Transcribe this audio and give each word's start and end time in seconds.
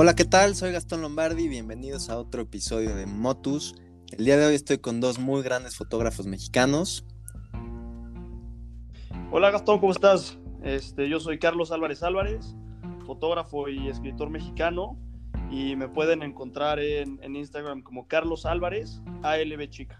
Hola, 0.00 0.14
¿qué 0.14 0.24
tal? 0.24 0.54
Soy 0.54 0.70
Gastón 0.70 1.02
Lombardi, 1.02 1.48
bienvenidos 1.48 2.08
a 2.08 2.16
otro 2.18 2.42
episodio 2.42 2.94
de 2.94 3.06
Motus. 3.06 3.74
El 4.16 4.24
día 4.24 4.36
de 4.36 4.46
hoy 4.46 4.54
estoy 4.54 4.78
con 4.78 5.00
dos 5.00 5.18
muy 5.18 5.42
grandes 5.42 5.76
fotógrafos 5.76 6.24
mexicanos. 6.24 7.04
Hola 9.32 9.50
Gastón, 9.50 9.80
¿cómo 9.80 9.90
estás? 9.90 10.38
Este, 10.62 11.08
yo 11.08 11.18
soy 11.18 11.40
Carlos 11.40 11.72
Álvarez 11.72 12.04
Álvarez, 12.04 12.54
fotógrafo 13.06 13.68
y 13.68 13.88
escritor 13.88 14.30
mexicano 14.30 14.96
y 15.50 15.74
me 15.74 15.88
pueden 15.88 16.22
encontrar 16.22 16.78
en, 16.78 17.18
en 17.24 17.34
Instagram 17.34 17.82
como 17.82 18.06
Carlos 18.06 18.46
Álvarez, 18.46 19.02
ALB 19.24 19.68
Chica. 19.68 19.98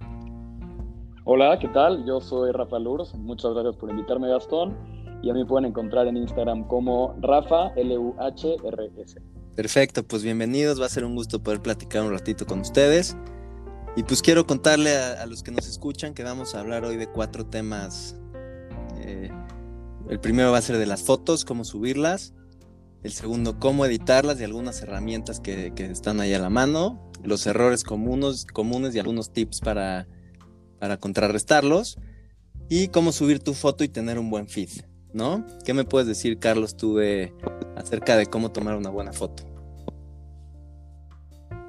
Hola, 1.25 1.59
¿qué 1.59 1.67
tal? 1.69 2.07
Yo 2.07 2.21
soy 2.21 2.53
Rafa 2.53 2.79
Lurs, 2.79 3.15
muchas 3.17 3.53
gracias 3.53 3.75
por 3.75 3.91
invitarme 3.91 4.29
Gastón 4.29 4.77
y 5.23 5.30
a 5.30 5.35
mí 5.35 5.45
pueden 5.45 5.66
encontrar 5.66 6.07
en 6.07 6.16
Instagram 6.16 6.66
como 6.66 7.16
Rafa 7.21 7.68
L-U-H-R-S. 7.77 9.21
Perfecto, 9.54 10.04
pues 10.04 10.22
bienvenidos, 10.22 10.81
va 10.81 10.86
a 10.86 10.89
ser 10.89 11.04
un 11.04 11.17
gusto 11.17 11.43
poder 11.43 11.61
platicar 11.61 12.03
un 12.03 12.13
ratito 12.13 12.46
con 12.46 12.61
ustedes. 12.61 13.17
Y 13.96 14.04
pues 14.04 14.22
quiero 14.22 14.46
contarle 14.46 14.96
a, 14.96 15.27
los 15.27 15.43
que 15.43 15.50
nos 15.50 15.67
escuchan 15.67 16.14
que 16.14 16.22
vamos 16.22 16.54
a 16.54 16.61
hablar 16.61 16.85
hoy 16.85 16.96
de 16.96 17.08
cuatro 17.08 17.46
temas. 17.46 18.14
Eh, 19.00 19.31
el 20.08 20.21
primero 20.21 20.53
va 20.53 20.58
a 20.58 20.63
ser 20.63 20.79
de 20.79 20.86
las 20.86 21.03
fotos, 21.03 21.44
cómo 21.44 21.64
subirlas. 21.64 22.32
El 23.03 23.11
segundo, 23.13 23.58
cómo 23.58 23.85
editarlas 23.85 24.41
y 24.41 24.44
algunas 24.44 24.80
herramientas 24.82 25.41
que, 25.41 25.72
están 25.77 26.21
ahí 26.21 26.32
a 26.32 26.39
la 26.39 26.50
mano. 26.50 27.11
Los 27.25 27.44
errores 27.49 27.82
comunes, 27.82 28.46
comunes 28.46 28.94
y 28.94 29.00
algunos 29.00 29.32
tips 29.32 29.61
para, 29.61 30.07
para 30.79 30.99
contrarrestarlos. 30.99 31.99
Y 32.69 32.89
cómo 32.89 33.11
subir 33.11 33.41
tu 33.41 33.55
foto 33.55 33.83
y 33.83 33.89
tener 33.89 34.19
un 34.19 34.30
buen 34.30 34.47
feed, 34.47 34.69
¿no? 35.12 35.44
¿Qué 35.64 35.75
me 35.75 35.84
puedes 35.84 36.06
decir, 36.06 36.39
Carlos, 36.39 36.77
tú 36.77 36.97
de, 36.97 37.33
acerca 37.77 38.16
de 38.16 38.27
cómo 38.27 38.50
tomar 38.50 38.77
una 38.77 38.91
buena 38.91 39.12
foto? 39.12 39.44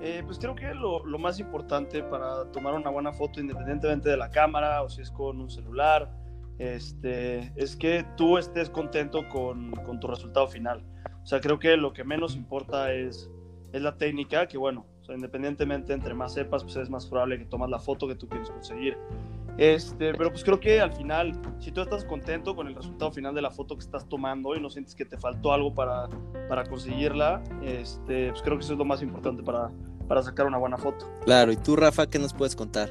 Eh, 0.02 0.24
pues 0.26 0.40
creo 0.40 0.56
que 0.56 0.74
lo, 0.74 1.04
más 1.20 1.40
importante 1.40 2.02
para 2.04 2.46
tomar 2.52 2.74
una 2.74 2.90
buena 2.90 3.12
foto, 3.12 3.42
independientemente 3.42 4.10
de 4.10 4.18
la 4.18 4.30
cámara 4.30 4.82
o 4.82 4.90
si 4.90 5.02
es 5.02 5.12
con 5.12 5.42
un 5.42 5.50
celular, 5.50 6.10
este, 6.58 7.52
es 7.56 7.76
que 7.76 8.06
tú 8.16 8.38
estés 8.38 8.70
contento 8.70 9.28
con, 9.28 9.72
tu 10.00 10.08
resultado 10.08 10.48
final. 10.48 10.84
O 11.22 11.26
sea, 11.26 11.42
creo 11.42 11.60
que 11.60 11.76
lo 11.76 11.92
que 11.92 12.04
menos 12.04 12.36
importa 12.36 12.94
es, 12.94 13.30
es 13.74 13.82
la 13.82 13.98
técnica, 13.98 14.48
que 14.48 14.58
bueno, 14.58 14.86
independientemente 15.14 15.94
entre 15.94 16.14
más 16.14 16.34
sepas, 16.34 16.64
pues 16.64 16.76
es 16.78 16.90
más 16.90 17.06
probable 17.06 17.38
que 17.38 17.46
tomas 17.46 17.70
la 17.70 17.80
foto 17.80 18.08
que 18.08 18.16
tú 18.16 18.28
quieres 18.28 18.50
conseguir. 18.50 18.98
Este, 19.58 20.14
pero 20.14 20.30
pues 20.30 20.44
creo 20.44 20.60
que 20.60 20.80
al 20.80 20.94
final, 20.94 21.34
si 21.60 21.72
tú 21.72 21.82
estás 21.82 22.06
contento 22.06 22.56
con 22.56 22.68
el 22.68 22.76
resultado 22.76 23.12
final 23.12 23.36
de 23.36 23.42
la 23.42 23.52
foto 23.52 23.76
que 23.76 23.84
estás 23.84 24.08
tomando 24.08 24.56
y 24.56 24.62
no 24.62 24.70
sientes 24.70 24.96
que 24.96 25.06
te 25.06 25.18
faltó 25.18 25.52
algo 25.52 25.74
para, 25.74 26.08
para 26.48 26.64
conseguirla, 26.66 27.44
este, 27.64 28.30
pues 28.30 28.42
creo 28.42 28.58
que 28.58 28.64
eso 28.64 28.74
es 28.74 28.80
lo 28.80 28.86
más 28.86 29.02
importante 29.02 29.44
para, 29.44 29.70
para 30.08 30.22
sacar 30.22 30.48
una 30.48 30.58
buena 30.58 30.78
foto. 30.78 31.06
Claro, 31.26 31.52
¿y 31.52 31.58
tú, 31.58 31.76
Rafa, 31.76 32.08
qué 32.08 32.20
nos 32.20 32.34
puedes 32.34 32.56
contar? 32.56 32.90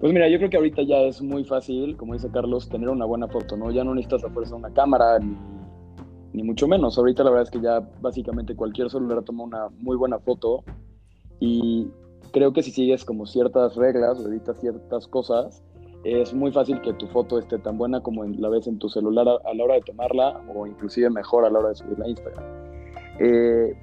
Pues 0.00 0.12
mira, 0.12 0.28
yo 0.28 0.38
creo 0.38 0.50
que 0.50 0.56
ahorita 0.56 0.82
ya 0.82 0.98
es 0.98 1.20
muy 1.20 1.44
fácil, 1.44 1.96
como 1.96 2.12
dice 2.12 2.30
Carlos, 2.30 2.68
tener 2.68 2.88
una 2.88 3.04
buena 3.04 3.26
foto, 3.26 3.56
¿no? 3.56 3.70
Ya 3.72 3.82
no 3.82 3.94
necesitas 3.94 4.22
a 4.24 4.30
fuerza 4.30 4.54
una 4.54 4.72
cámara, 4.72 5.18
ni, 5.18 5.36
ni 6.34 6.42
mucho 6.44 6.68
menos. 6.68 6.96
Ahorita 6.98 7.24
la 7.24 7.30
verdad 7.30 7.46
es 7.46 7.50
que 7.50 7.60
ya 7.60 7.80
básicamente 8.00 8.54
cualquier 8.54 8.90
celular 8.90 9.22
toma 9.24 9.44
una 9.44 9.68
muy 9.80 9.96
buena 9.96 10.18
foto 10.20 10.62
y 11.40 11.88
creo 12.32 12.52
que 12.52 12.62
si 12.62 12.70
sigues 12.70 13.04
como 13.04 13.26
ciertas 13.26 13.76
reglas 13.76 14.20
o 14.20 14.28
editas 14.28 14.60
ciertas 14.60 15.06
cosas, 15.08 15.62
es 16.04 16.32
muy 16.32 16.52
fácil 16.52 16.80
que 16.80 16.92
tu 16.94 17.06
foto 17.08 17.38
esté 17.38 17.58
tan 17.58 17.76
buena 17.76 18.00
como 18.00 18.24
la 18.24 18.48
ves 18.48 18.66
en 18.66 18.78
tu 18.78 18.88
celular 18.88 19.26
a, 19.28 19.54
la 19.54 19.64
hora 19.64 19.74
de 19.74 19.80
tomarla 19.82 20.40
o 20.54 20.66
inclusive 20.66 21.10
mejor 21.10 21.44
a 21.44 21.50
la 21.50 21.58
hora 21.58 21.68
de 21.70 21.74
subirla 21.74 22.04
a 22.04 22.08
Instagram. 22.08 22.44
Eh, 23.18 23.74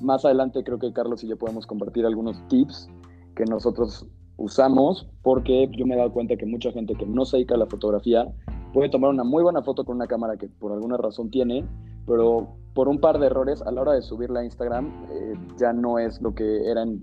más 0.00 0.24
adelante 0.24 0.64
creo 0.64 0.78
que 0.78 0.92
Carlos 0.92 1.22
y 1.22 1.28
yo 1.28 1.36
podemos 1.36 1.66
compartir 1.66 2.06
algunos 2.06 2.46
tips 2.48 2.88
que 3.36 3.44
nosotros 3.44 4.06
usamos 4.38 5.06
porque 5.22 5.68
yo 5.76 5.86
me 5.86 5.94
he 5.94 5.98
dado 5.98 6.12
cuenta 6.12 6.36
que 6.36 6.46
mucha 6.46 6.72
gente 6.72 6.94
que 6.94 7.04
no 7.04 7.26
se 7.26 7.36
dedica 7.36 7.54
a 7.54 7.58
la 7.58 7.66
fotografía 7.66 8.26
puede 8.72 8.88
tomar 8.88 9.10
una 9.10 9.24
muy 9.24 9.42
buena 9.42 9.62
foto 9.62 9.84
con 9.84 9.96
una 9.96 10.06
cámara 10.06 10.38
que 10.38 10.48
por 10.48 10.72
alguna 10.72 10.96
razón 10.96 11.30
tiene, 11.30 11.66
pero 12.06 12.48
por 12.74 12.88
un 12.88 12.98
par 12.98 13.18
de 13.18 13.26
errores 13.26 13.60
a 13.62 13.70
la 13.70 13.82
hora 13.82 13.92
de 13.92 14.02
subirla 14.02 14.40
a 14.40 14.44
Instagram 14.44 14.86
eh, 15.12 15.34
ya 15.58 15.72
no 15.74 15.98
es 15.98 16.20
lo 16.22 16.34
que 16.34 16.70
era 16.70 16.82
en 16.82 17.02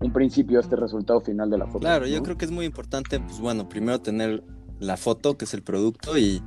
un 0.00 0.12
principio 0.12 0.60
este 0.60 0.76
resultado 0.76 1.20
final 1.20 1.50
de 1.50 1.58
la 1.58 1.66
foto. 1.66 1.80
Claro, 1.80 2.06
yo 2.06 2.22
creo 2.22 2.36
que 2.36 2.44
es 2.44 2.50
muy 2.50 2.64
importante, 2.64 3.20
pues 3.20 3.40
bueno, 3.40 3.68
primero 3.68 4.00
tener 4.00 4.42
la 4.78 4.96
foto, 4.96 5.36
que 5.36 5.44
es 5.44 5.54
el 5.54 5.62
producto, 5.62 6.16
y 6.16 6.40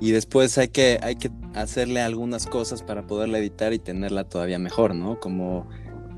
y 0.00 0.12
después 0.12 0.56
hay 0.56 0.68
que, 0.68 0.98
hay 1.02 1.16
que 1.16 1.30
hacerle 1.54 2.00
algunas 2.00 2.46
cosas 2.46 2.82
para 2.82 3.06
poderla 3.06 3.38
editar 3.38 3.74
y 3.74 3.78
tenerla 3.78 4.24
todavía 4.24 4.58
mejor, 4.58 4.94
¿no? 4.94 5.20
Como, 5.20 5.68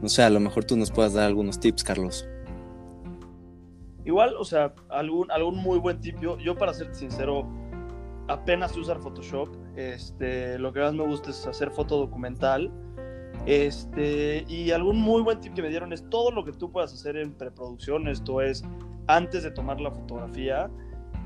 no 0.00 0.08
sé, 0.08 0.22
a 0.22 0.30
lo 0.30 0.38
mejor 0.38 0.64
tú 0.64 0.76
nos 0.76 0.92
puedas 0.92 1.14
dar 1.14 1.24
algunos 1.24 1.58
tips, 1.58 1.82
Carlos. 1.82 2.28
Igual, 4.04 4.36
o 4.38 4.44
sea, 4.44 4.72
algún, 4.88 5.30
algún 5.32 5.56
muy 5.56 5.80
buen 5.80 6.00
tip. 6.00 6.16
Yo, 6.20 6.38
yo 6.38 6.56
para 6.56 6.72
ser 6.72 6.94
sincero, 6.94 7.44
apenas 8.28 8.76
usar 8.76 9.00
Photoshop. 9.00 9.48
Este, 9.74 10.60
lo 10.60 10.72
que 10.72 10.78
más 10.78 10.94
me 10.94 11.04
gusta 11.04 11.30
es 11.30 11.44
hacer 11.46 11.72
foto 11.72 11.98
documental. 11.98 12.70
Este, 13.46 14.44
y 14.48 14.70
algún 14.70 15.00
muy 15.00 15.22
buen 15.22 15.40
tip 15.40 15.54
que 15.54 15.62
me 15.62 15.68
dieron 15.68 15.92
es 15.92 16.08
todo 16.10 16.30
lo 16.30 16.44
que 16.44 16.52
tú 16.52 16.70
puedas 16.70 16.92
hacer 16.92 17.16
en 17.16 17.32
preproducción. 17.32 18.08
Esto 18.08 18.40
es, 18.40 18.64
antes 19.06 19.42
de 19.42 19.50
tomar 19.50 19.80
la 19.80 19.90
fotografía, 19.90 20.70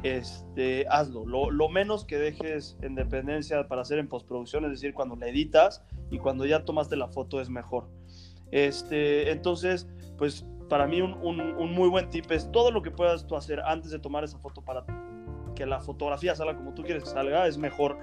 este, 0.03 0.87
hazlo. 0.89 1.27
Lo, 1.51 1.69
menos 1.69 2.05
que 2.05 2.17
dejes 2.17 2.77
en 2.83 2.95
dependencia 2.95 3.67
para 3.69 3.83
hacer 3.83 3.99
en 3.99 4.09
postproducción, 4.09 4.65
es 4.65 4.71
decir, 4.71 4.95
cuando 4.95 5.17
la 5.17 5.29
editas 5.29 5.83
y 6.11 6.19
cuando 6.19 6.47
ya 6.47 6.65
tomaste 6.65 6.97
la 6.97 7.09
foto 7.09 7.41
es 7.41 7.51
mejor. 7.51 7.89
Este, 8.51 9.31
entonces, 9.31 9.89
pues 10.17 10.47
para 10.69 10.87
mí 10.87 11.01
un, 11.01 11.73
muy 11.73 11.89
buen 11.89 12.09
tip 12.11 12.31
es 12.31 12.51
todo 12.51 12.71
lo 12.71 12.83
que 12.83 12.91
puedas 12.91 13.27
tú 13.27 13.37
hacer 13.37 13.61
antes 13.61 13.91
de 13.91 13.99
tomar 13.99 14.25
esa 14.25 14.39
foto 14.39 14.63
para 14.63 14.85
que 15.55 15.67
la 15.67 15.81
fotografía 15.81 16.35
salga 16.35 16.57
como 16.57 16.75
tú 16.75 16.83
quieres 16.83 17.05
que 17.05 17.11
salga, 17.11 17.47
es 17.47 17.59
mejor. 17.59 17.99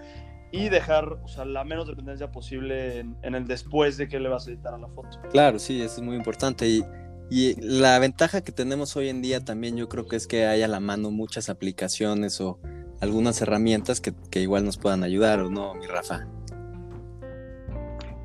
Y 0.54 0.70
dejar 0.70 1.20
o 1.22 1.28
sea, 1.28 1.44
la 1.44 1.66
menos 1.66 1.88
dependencia 1.88 2.32
posible 2.32 3.00
en, 3.00 3.18
en 3.24 3.36
el 3.36 3.46
después 3.46 3.98
de 3.98 4.08
que 4.08 4.20
le 4.20 4.30
vas 4.30 4.48
a 4.48 4.52
editar 4.52 4.74
a 4.74 4.78
la 4.78 4.88
foto. 4.88 5.20
Claro, 5.32 5.60
sí, 5.60 5.82
eso 5.82 5.96
es 5.96 6.02
muy 6.02 6.16
importante. 6.16 6.66
Y 6.66 6.84
y 7.30 7.56
la 7.60 7.98
ventaja 7.98 8.42
que 8.42 8.52
tenemos 8.52 8.96
hoy 8.96 9.10
en 9.10 9.22
día 9.22 9.44
también 9.44 9.76
yo 9.76 9.90
creo 9.90 10.06
que 10.06 10.16
es 10.16 10.28
que 10.28 10.46
hay 10.46 10.62
a 10.62 10.68
la 10.68 10.80
mano 10.80 11.10
muchas 11.10 11.50
aplicaciones 11.50 12.40
o 12.42 12.60
algunas 13.02 13.42
herramientas 13.42 14.02
que, 14.02 14.14
igual 14.40 14.66
nos 14.66 14.78
puedan 14.78 15.04
ayudar, 15.04 15.40
¿o 15.40 15.50
no, 15.50 15.74
mi 15.74 15.88
Rafa? 15.88 16.28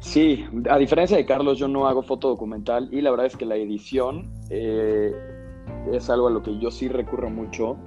Sí, 0.01 0.45
a 0.69 0.79
diferencia 0.79 1.17
de 1.17 1.27
Carlos, 1.27 1.59
yo 1.59 1.69
no 1.69 1.89
hago 1.89 2.03
foto 2.03 2.29
documental 2.29 2.89
y 2.93 3.01
la 3.01 3.11
verdad 3.11 3.27
es 3.27 3.37
que 3.37 3.47
la 3.47 3.57
edición 3.57 4.31
eh, 4.51 5.13
es 5.93 6.11
algo 6.11 6.29
a 6.29 6.31
lo 6.31 6.43
que 6.43 6.59
yo 6.59 6.71
sí 6.71 6.89
recurro 6.89 7.31
mucho. 7.31 7.79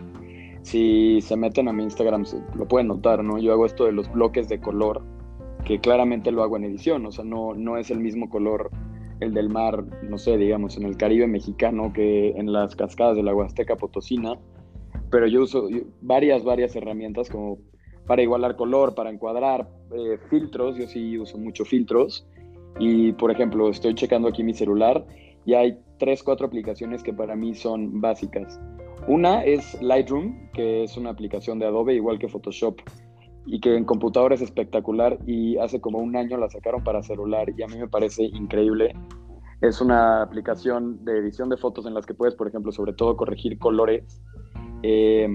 Si 0.63 1.21
se 1.21 1.35
meten 1.35 1.67
a 1.67 1.73
mi 1.73 1.83
Instagram, 1.83 2.23
lo 2.55 2.67
pueden 2.67 2.87
notar, 2.87 3.23
¿no? 3.23 3.39
Yo 3.39 3.51
hago 3.51 3.65
esto 3.65 3.85
de 3.85 3.91
los 3.91 4.11
bloques 4.11 4.47
de 4.47 4.59
color, 4.59 5.01
que 5.65 5.79
claramente 5.79 6.31
lo 6.31 6.43
hago 6.43 6.57
en 6.57 6.65
edición, 6.65 7.05
o 7.05 7.11
sea, 7.11 7.25
no, 7.25 7.53
no 7.53 7.77
es 7.77 7.89
el 7.91 7.99
mismo 7.99 8.29
color 8.29 8.69
el 9.21 9.33
del 9.33 9.49
mar, 9.49 9.83
no 10.03 10.17
sé, 10.17 10.35
digamos, 10.37 10.77
en 10.77 10.83
el 10.83 10.97
Caribe 10.97 11.27
mexicano 11.27 11.93
que 11.93 12.29
en 12.31 12.51
las 12.51 12.75
cascadas 12.75 13.15
de 13.15 13.23
la 13.23 13.35
Huasteca 13.35 13.75
Potosina, 13.75 14.37
pero 15.11 15.27
yo 15.27 15.43
uso 15.43 15.67
varias, 16.01 16.43
varias 16.43 16.75
herramientas 16.75 17.29
como 17.29 17.59
para 18.07 18.23
igualar 18.23 18.55
color, 18.55 18.95
para 18.95 19.11
encuadrar, 19.11 19.69
eh, 19.95 20.17
filtros, 20.29 20.75
yo 20.75 20.87
sí 20.87 21.17
uso 21.19 21.37
mucho 21.37 21.65
filtros 21.65 22.27
y, 22.79 23.13
por 23.13 23.31
ejemplo, 23.31 23.69
estoy 23.69 23.93
checando 23.93 24.27
aquí 24.27 24.43
mi 24.43 24.53
celular 24.53 25.05
y 25.45 25.53
hay 25.53 25.77
tres, 25.99 26.23
cuatro 26.23 26.47
aplicaciones 26.47 27.03
que 27.03 27.13
para 27.13 27.35
mí 27.35 27.53
son 27.53 28.01
básicas. 28.01 28.59
Una 29.07 29.43
es 29.43 29.81
Lightroom, 29.81 30.51
que 30.53 30.83
es 30.83 30.95
una 30.95 31.09
aplicación 31.09 31.59
de 31.59 31.65
Adobe, 31.65 31.95
igual 31.95 32.19
que 32.19 32.27
Photoshop, 32.27 32.79
y 33.45 33.59
que 33.59 33.75
en 33.75 33.85
computador 33.85 34.33
es 34.33 34.41
espectacular 34.41 35.17
y 35.25 35.57
hace 35.57 35.81
como 35.81 35.99
un 35.99 36.15
año 36.15 36.37
la 36.37 36.49
sacaron 36.49 36.83
para 36.83 37.01
celular 37.01 37.51
y 37.57 37.63
a 37.63 37.67
mí 37.67 37.77
me 37.77 37.87
parece 37.87 38.23
increíble. 38.23 38.93
Es 39.61 39.81
una 39.81 40.21
aplicación 40.21 41.03
de 41.05 41.17
edición 41.17 41.49
de 41.49 41.57
fotos 41.57 41.85
en 41.85 41.93
las 41.93 42.05
que 42.05 42.13
puedes, 42.13 42.35
por 42.35 42.47
ejemplo, 42.47 42.71
sobre 42.71 42.93
todo 42.93 43.17
corregir 43.17 43.57
colores. 43.59 44.21
Eh, 44.83 45.27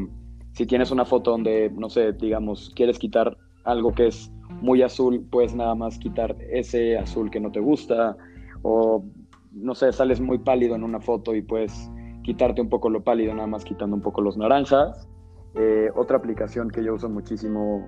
si 0.53 0.67
tienes 0.67 0.91
una 0.91 1.05
foto 1.05 1.33
donde, 1.33 1.71
no 1.71 1.91
sé, 1.91 2.13
digamos, 2.13 2.73
quieres 2.75 2.99
quitar 2.99 3.37
algo 3.65 3.93
que 3.93 4.09
es 4.09 4.33
muy 4.61 4.83
azul, 4.83 5.27
puedes 5.31 5.55
nada 5.55 5.75
más 5.75 5.99
quitar 5.99 6.37
ese 6.51 6.97
azul 6.97 7.31
que 7.31 7.41
no 7.41 7.53
te 7.53 7.61
gusta 7.61 8.17
o, 8.63 9.05
no 9.53 9.75
sé, 9.75 9.93
sales 9.93 10.21
muy 10.21 10.39
pálido 10.39 10.75
en 10.75 10.83
una 10.83 11.01
foto 11.01 11.35
y 11.35 11.43
puedes 11.43 11.91
quitarte 12.27 12.61
un 12.61 12.69
poco 12.69 12.91
lo 12.91 13.05
pálido 13.05 13.33
nada 13.33 13.47
más 13.47 13.65
quitando 13.65 13.95
un 13.95 14.03
poco 14.03 14.21
los 14.21 14.37
naranjas. 14.37 15.09
Eh, 15.55 15.91
otra 15.95 16.17
aplicación 16.17 16.69
que 16.71 16.83
yo 16.83 16.95
uso 16.95 17.09
muchísimo 17.09 17.87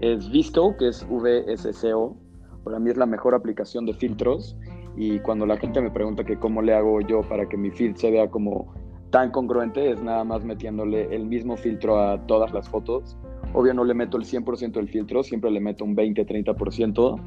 es 0.00 0.30
Visto, 0.30 0.74
que 0.78 0.88
es 0.88 1.06
VSCO. 1.06 2.16
Para 2.64 2.78
mí 2.78 2.90
es 2.90 2.96
la 2.96 3.04
mejor 3.04 3.34
aplicación 3.34 3.84
de 3.84 3.92
filtros. 3.92 4.56
Y 4.96 5.18
cuando 5.20 5.44
la 5.44 5.58
gente 5.58 5.82
me 5.82 5.90
pregunta 5.90 6.24
que 6.24 6.38
cómo 6.38 6.62
le 6.62 6.74
hago 6.74 7.02
yo 7.02 7.20
para 7.20 7.46
que 7.46 7.58
mi 7.58 7.70
feed 7.70 7.96
se 7.96 8.10
vea 8.10 8.30
como 8.30 8.74
tan 9.10 9.30
congruente, 9.30 9.90
es 9.90 10.02
nada 10.02 10.24
más 10.24 10.42
metiéndole 10.42 11.14
el 11.14 11.26
mismo 11.26 11.58
filtro 11.58 12.00
a 12.00 12.26
todas 12.26 12.54
las 12.54 12.68
fotos. 12.70 13.18
Obvio 13.52 13.74
no 13.74 13.84
le 13.84 13.92
meto 13.92 14.16
el 14.16 14.24
100% 14.24 14.72
del 14.72 14.88
filtro, 14.88 15.22
siempre 15.22 15.50
le 15.50 15.60
meto 15.60 15.84
un 15.84 15.94
20-30% 15.94 17.20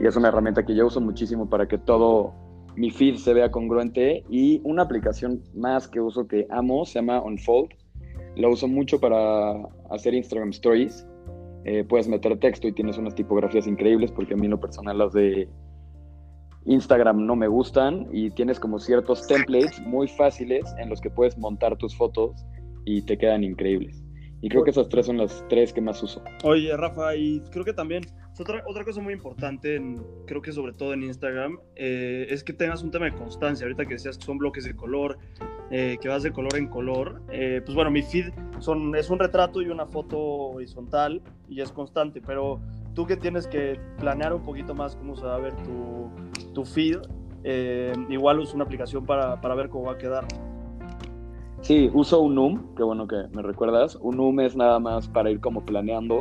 y 0.00 0.06
es 0.06 0.16
una 0.16 0.28
herramienta 0.28 0.64
que 0.64 0.74
yo 0.74 0.86
uso 0.86 1.00
muchísimo 1.00 1.48
para 1.50 1.68
que 1.68 1.76
todo 1.76 2.32
mi 2.76 2.90
feed 2.90 3.16
se 3.16 3.34
vea 3.34 3.50
congruente 3.50 4.24
y 4.28 4.60
una 4.64 4.82
aplicación 4.82 5.42
más 5.54 5.88
que 5.88 6.00
uso 6.00 6.26
que 6.26 6.46
amo 6.50 6.84
se 6.84 6.94
llama 6.94 7.22
Unfold. 7.22 7.70
La 8.36 8.48
uso 8.48 8.68
mucho 8.68 9.00
para 9.00 9.52
hacer 9.90 10.14
Instagram 10.14 10.50
Stories. 10.50 11.06
Eh, 11.64 11.84
puedes 11.84 12.08
meter 12.08 12.38
texto 12.38 12.68
y 12.68 12.72
tienes 12.72 12.96
unas 12.96 13.14
tipografías 13.14 13.66
increíbles 13.66 14.10
porque 14.12 14.34
a 14.34 14.36
mí 14.36 14.46
en 14.46 14.52
lo 14.52 14.60
personal 14.60 14.98
las 14.98 15.12
de 15.12 15.48
Instagram 16.66 17.26
no 17.26 17.36
me 17.36 17.48
gustan 17.48 18.06
y 18.12 18.30
tienes 18.30 18.60
como 18.60 18.78
ciertos 18.78 19.26
templates 19.26 19.80
muy 19.82 20.08
fáciles 20.08 20.64
en 20.78 20.88
los 20.88 21.00
que 21.00 21.10
puedes 21.10 21.36
montar 21.38 21.76
tus 21.76 21.96
fotos 21.96 22.46
y 22.84 23.02
te 23.02 23.18
quedan 23.18 23.44
increíbles. 23.44 24.02
Y 24.42 24.48
creo 24.48 24.64
que 24.64 24.70
esas 24.70 24.88
tres 24.88 25.06
son 25.06 25.18
las 25.18 25.44
tres 25.48 25.72
que 25.72 25.80
más 25.80 26.02
uso. 26.02 26.22
Oye, 26.44 26.74
Rafa, 26.76 27.14
y 27.14 27.40
creo 27.50 27.64
que 27.64 27.74
también 27.74 28.04
otra, 28.40 28.62
otra 28.66 28.84
cosa 28.84 29.02
muy 29.02 29.12
importante, 29.12 29.78
creo 30.26 30.40
que 30.40 30.52
sobre 30.52 30.72
todo 30.72 30.94
en 30.94 31.02
Instagram, 31.02 31.58
eh, 31.76 32.26
es 32.30 32.42
que 32.42 32.54
tengas 32.54 32.82
un 32.82 32.90
tema 32.90 33.04
de 33.04 33.12
constancia. 33.12 33.66
Ahorita 33.66 33.84
que 33.84 33.94
decías 33.94 34.16
que 34.16 34.24
son 34.24 34.38
bloques 34.38 34.64
de 34.64 34.74
color, 34.74 35.18
eh, 35.70 35.98
que 36.00 36.08
vas 36.08 36.22
de 36.22 36.32
color 36.32 36.56
en 36.56 36.68
color, 36.68 37.22
eh, 37.30 37.60
pues 37.62 37.74
bueno, 37.74 37.90
mi 37.90 38.02
feed 38.02 38.30
son, 38.58 38.96
es 38.96 39.10
un 39.10 39.18
retrato 39.18 39.60
y 39.60 39.68
una 39.68 39.86
foto 39.86 40.18
horizontal 40.18 41.20
y 41.48 41.60
es 41.60 41.70
constante, 41.70 42.22
pero 42.24 42.60
tú 42.94 43.06
que 43.06 43.16
tienes 43.16 43.46
que 43.46 43.78
planear 43.98 44.32
un 44.32 44.42
poquito 44.42 44.74
más 44.74 44.96
cómo 44.96 45.16
se 45.16 45.26
va 45.26 45.36
a 45.36 45.40
ver 45.40 45.54
tu, 45.56 46.10
tu 46.54 46.64
feed, 46.64 46.98
igual 48.08 48.38
usa 48.38 48.54
una 48.54 48.64
aplicación 48.64 49.04
para, 49.04 49.40
para 49.40 49.54
ver 49.54 49.68
cómo 49.68 49.84
va 49.86 49.92
a 49.92 49.98
quedar. 49.98 50.26
Sí, 51.62 51.90
uso 51.92 52.20
un 52.20 52.34
NUM, 52.34 52.74
qué 52.74 52.82
bueno 52.82 53.06
que 53.06 53.28
me 53.32 53.42
recuerdas. 53.42 53.96
Un 54.00 54.16
NUM 54.16 54.40
es 54.40 54.56
nada 54.56 54.78
más 54.78 55.08
para 55.08 55.30
ir 55.30 55.40
como 55.40 55.64
planeando. 55.64 56.20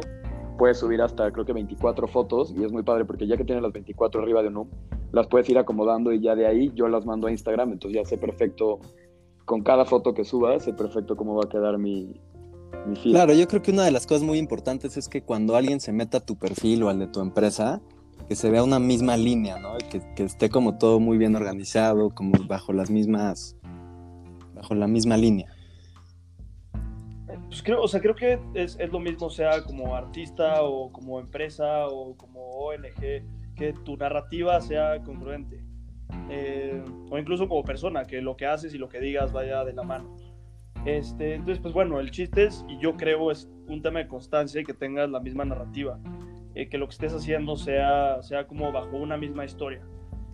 Puedes 0.58 0.80
subir 0.80 1.02
hasta 1.02 1.32
creo 1.32 1.46
que 1.46 1.54
24 1.54 2.08
fotos 2.08 2.54
y 2.58 2.64
es 2.64 2.72
muy 2.72 2.84
padre 2.84 3.06
porque 3.06 3.26
ya 3.26 3.38
que 3.38 3.46
tienes 3.46 3.64
las 3.64 3.72
24 3.72 4.22
arriba 4.22 4.42
de 4.42 4.50
un 4.50 4.56
NUM, 4.56 4.68
las 5.14 5.28
puedes 5.28 5.50
ir 5.50 5.58
acomodando 5.58 6.12
y 6.12 6.20
ya 6.20 6.36
de 6.36 6.46
ahí 6.46 6.72
yo 6.76 6.90
las 6.90 7.06
mando 7.06 7.28
a 7.28 7.32
Instagram, 7.32 7.72
entonces 7.72 8.02
ya 8.02 8.06
sé 8.08 8.18
perfecto 8.18 8.80
con 9.46 9.62
cada 9.64 9.86
foto 9.86 10.14
que 10.14 10.26
subas, 10.26 10.64
sé 10.64 10.74
perfecto 10.74 11.16
cómo 11.16 11.36
va 11.36 11.46
a 11.46 11.50
quedar 11.50 11.78
mi, 11.78 12.14
mi. 12.86 12.96
Claro, 13.12 13.34
yo 13.34 13.48
creo 13.48 13.62
que 13.62 13.72
una 13.72 13.86
de 13.86 13.92
las 13.92 14.06
cosas 14.06 14.24
muy 14.24 14.38
importantes 14.38 14.98
es 14.98 15.08
que 15.08 15.24
cuando 15.24 15.56
alguien 15.56 15.80
se 15.80 15.94
meta 15.94 16.18
a 16.18 16.22
tu 16.22 16.36
perfil 16.36 16.84
o 16.84 16.90
al 16.90 17.00
de 17.00 17.08
tu 17.08 17.22
empresa, 17.22 17.82
que 18.28 18.36
se 18.36 18.52
vea 18.52 18.62
una 18.62 18.78
misma 18.78 19.16
línea, 19.16 19.58
¿no? 19.58 19.70
Que 20.16 20.24
esté 20.24 20.50
como 20.50 20.78
todo 20.78 21.00
muy 21.00 21.18
bien 21.18 21.36
organizado, 21.36 22.10
como 22.14 22.34
bajo 22.48 22.74
las 22.74 22.92
mismas 22.92 23.56
bajo 24.60 24.76
la 24.76 24.88
misma 24.88 25.18
línea. 25.18 25.52
Pues 27.48 27.64
creo, 27.64 27.82
o 27.82 27.88
sea, 27.88 28.00
creo 28.00 28.16
que 28.16 28.40
es, 28.54 28.78
es, 28.80 28.92
lo 28.92 29.00
mismo, 29.00 29.30
sea 29.30 29.64
como 29.64 29.96
artista 29.96 30.62
o 30.62 30.92
como 30.92 31.20
empresa 31.20 31.88
o 31.88 32.16
como 32.16 32.42
ONG, 32.42 33.24
que 33.56 33.74
tu 33.84 33.98
narrativa 33.98 34.62
sea 34.62 35.02
congruente. 35.02 35.64
Eh, 36.30 36.84
o 37.10 37.18
incluso 37.18 37.48
como 37.48 37.64
persona, 37.64 38.06
que 38.06 38.22
lo 38.22 38.36
que 38.36 38.46
haces 38.46 38.74
y 38.74 38.78
lo 38.78 38.90
que 38.90 39.00
digas 39.00 39.32
vaya 39.32 39.64
de 39.64 39.74
la 39.74 39.84
mano. 39.84 40.16
Este, 40.86 41.36
entonces, 41.36 41.60
pues 41.60 41.74
bueno, 41.74 42.00
el 42.00 42.12
chiste 42.12 42.46
es, 42.46 42.66
y 42.68 42.80
yo 42.80 42.96
creo, 42.96 43.32
es 43.32 43.50
un 43.68 43.82
tema 43.82 44.00
de 44.00 44.08
constancia 44.08 44.62
y 44.62 44.64
que 44.64 44.74
tengas 44.74 45.10
la 45.10 45.20
misma 45.20 45.46
narrativa. 45.46 46.00
Eh, 46.56 46.68
que 46.68 46.78
lo 46.78 46.88
que 46.88 46.94
estés 46.94 47.14
haciendo 47.14 47.56
sea, 47.56 48.22
sea 48.22 48.48
como 48.48 48.72
bajo 48.72 48.98
una 48.98 49.18
misma 49.18 49.46
historia. 49.46 49.82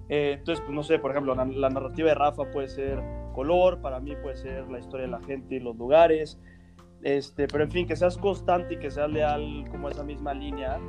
Eh, 0.09 0.35
entonces, 0.37 0.63
pues 0.63 0.75
no 0.75 0.83
sé, 0.83 0.99
por 0.99 1.11
ejemplo, 1.11 1.33
la, 1.33 1.45
la, 1.45 1.69
narrativa 1.69 2.09
de 2.09 2.15
Rafa 2.15 2.49
puede 2.51 2.67
ser 2.67 3.01
color, 3.33 3.81
para 3.81 3.99
mí 3.99 4.15
puede 4.21 4.37
ser 4.37 4.69
la 4.69 4.79
historia 4.79 5.07
de 5.07 5.11
la 5.11 5.21
gente 5.21 5.55
y 5.55 5.59
los 5.59 5.75
lugares, 5.75 6.39
este, 7.01 7.47
pero 7.47 7.63
en 7.63 7.71
fin, 7.71 7.87
que 7.87 7.95
seas 7.95 8.17
constante 8.17 8.75
y 8.75 8.77
que 8.77 8.89
seas 8.89 9.09
leal 9.11 9.65
como 9.69 9.87
a 9.87 9.91
esa 9.91 10.03
misma 10.03 10.33
línea, 10.33 10.79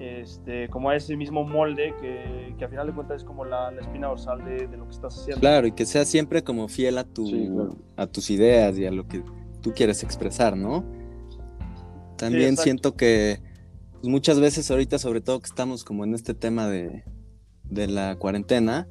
este, 0.00 0.68
como 0.68 0.90
a 0.90 0.96
ese 0.96 1.16
mismo 1.16 1.44
molde 1.44 1.94
que, 2.00 2.54
que 2.58 2.64
a 2.64 2.68
final 2.68 2.86
de 2.86 2.92
cuentas 2.92 3.18
es 3.18 3.24
como 3.24 3.44
la, 3.44 3.70
la 3.70 3.80
espina 3.80 4.08
dorsal 4.08 4.44
de, 4.44 4.66
de, 4.66 4.76
lo 4.76 4.84
que 4.84 4.92
estás 4.92 5.18
haciendo. 5.18 5.40
Claro, 5.40 5.66
y 5.66 5.72
que 5.72 5.86
seas 5.86 6.08
siempre 6.08 6.42
como 6.42 6.68
fiel 6.68 6.98
a, 6.98 7.04
tu, 7.04 7.26
sí, 7.26 7.48
claro. 7.52 7.76
a 7.96 8.06
tus 8.06 8.30
ideas 8.30 8.78
y 8.78 8.86
a 8.86 8.90
lo 8.90 9.06
que 9.06 9.22
tú 9.60 9.72
quieres 9.74 10.02
expresar, 10.02 10.56
¿no? 10.56 10.84
También 12.16 12.56
sí, 12.56 12.64
siento 12.64 12.94
que 12.94 13.40
pues, 14.00 14.08
muchas 14.08 14.40
veces 14.40 14.70
ahorita, 14.70 14.98
sobre 14.98 15.20
todo 15.20 15.40
que 15.40 15.46
estamos 15.46 15.84
como 15.84 16.04
en 16.04 16.14
este 16.14 16.34
tema 16.34 16.68
de, 16.68 17.04
de 17.70 17.86
la 17.86 18.16
cuarentena, 18.16 18.88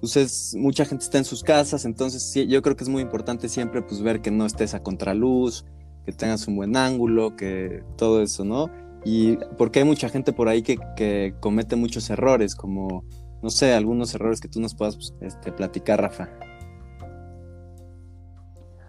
pues 0.00 0.16
es, 0.16 0.54
mucha 0.56 0.84
gente 0.84 1.04
está 1.04 1.18
en 1.18 1.24
sus 1.24 1.42
casas, 1.42 1.84
entonces 1.84 2.22
sí, 2.22 2.46
yo 2.46 2.62
creo 2.62 2.76
que 2.76 2.84
es 2.84 2.90
muy 2.90 3.02
importante 3.02 3.48
siempre 3.48 3.82
pues 3.82 4.02
ver 4.02 4.20
que 4.20 4.30
no 4.30 4.46
estés 4.46 4.74
a 4.74 4.82
contraluz, 4.82 5.64
que 6.04 6.12
tengas 6.12 6.46
un 6.46 6.56
buen 6.56 6.76
ángulo, 6.76 7.36
que 7.36 7.82
todo 7.96 8.22
eso, 8.22 8.44
¿no? 8.44 8.70
Y 9.04 9.36
porque 9.58 9.80
hay 9.80 9.84
mucha 9.84 10.08
gente 10.08 10.32
por 10.32 10.48
ahí 10.48 10.62
que, 10.62 11.34
comete 11.40 11.76
muchos 11.76 12.10
errores, 12.10 12.54
como, 12.54 13.04
no 13.42 13.50
sé, 13.50 13.74
algunos 13.74 14.14
errores 14.14 14.40
que 14.40 14.48
tú 14.48 14.60
nos 14.60 14.74
puedas 14.74 14.96
pues, 14.96 15.14
este, 15.20 15.52
platicar, 15.52 16.00
Rafa. 16.00 16.28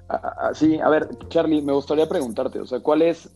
Ah, 0.09 0.51
sí, 0.53 0.80
a 0.80 0.89
ver, 0.89 1.09
Charlie, 1.27 1.62
me 1.62 1.73
gustaría 1.73 2.07
preguntarte, 2.07 2.59
o 2.59 2.65
sea, 2.65 2.80
¿cuál 2.80 3.01
es, 3.01 3.30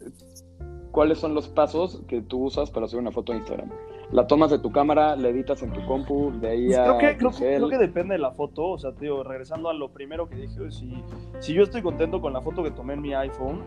¿cuáles 0.91 1.19
son 1.19 1.33
los 1.33 1.47
pasos 1.49 2.01
que 2.07 2.21
tú 2.21 2.45
usas 2.45 2.71
para 2.71 2.85
hacer 2.85 2.97
una 2.97 3.11
foto 3.11 3.33
de 3.33 3.39
Instagram? 3.39 3.69
La 4.11 4.27
tomas 4.27 4.51
de 4.51 4.59
tu 4.59 4.71
cámara, 4.71 5.15
la 5.15 5.29
editas 5.29 5.63
en 5.63 5.71
tu 5.71 5.85
compu, 5.85 6.31
de 6.39 6.49
ahí 6.49 6.73
a. 6.73 6.83
Creo 6.83 6.97
que, 6.97 7.17
creo, 7.17 7.31
creo 7.31 7.69
que 7.69 7.77
depende 7.77 8.15
de 8.15 8.19
la 8.19 8.31
foto. 8.31 8.69
O 8.69 8.77
sea, 8.77 8.93
tío, 8.93 9.23
regresando 9.23 9.69
a 9.69 9.73
lo 9.73 9.89
primero 9.91 10.27
que 10.27 10.35
dije, 10.35 10.71
si, 10.71 11.03
si 11.39 11.53
yo 11.53 11.63
estoy 11.63 11.81
contento 11.81 12.19
con 12.19 12.33
la 12.33 12.41
foto 12.41 12.63
que 12.63 12.71
tomé 12.71 12.93
en 12.93 13.01
mi 13.01 13.13
iPhone, 13.13 13.61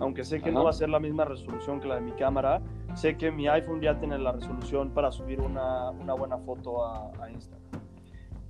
aunque 0.00 0.24
sé 0.24 0.40
que 0.40 0.50
Ajá. 0.50 0.58
no 0.58 0.64
va 0.64 0.70
a 0.70 0.74
ser 0.74 0.88
la 0.88 1.00
misma 1.00 1.24
resolución 1.24 1.80
que 1.80 1.88
la 1.88 1.96
de 1.96 2.00
mi 2.02 2.12
cámara, 2.12 2.60
sé 2.94 3.16
que 3.16 3.30
mi 3.30 3.48
iPhone 3.48 3.80
ya 3.80 3.98
tiene 3.98 4.18
la 4.18 4.32
resolución 4.32 4.90
para 4.90 5.10
subir 5.10 5.40
una, 5.40 5.90
una 5.90 6.14
buena 6.14 6.38
foto 6.38 6.84
a, 6.84 7.10
a 7.20 7.30
Instagram. 7.30 7.62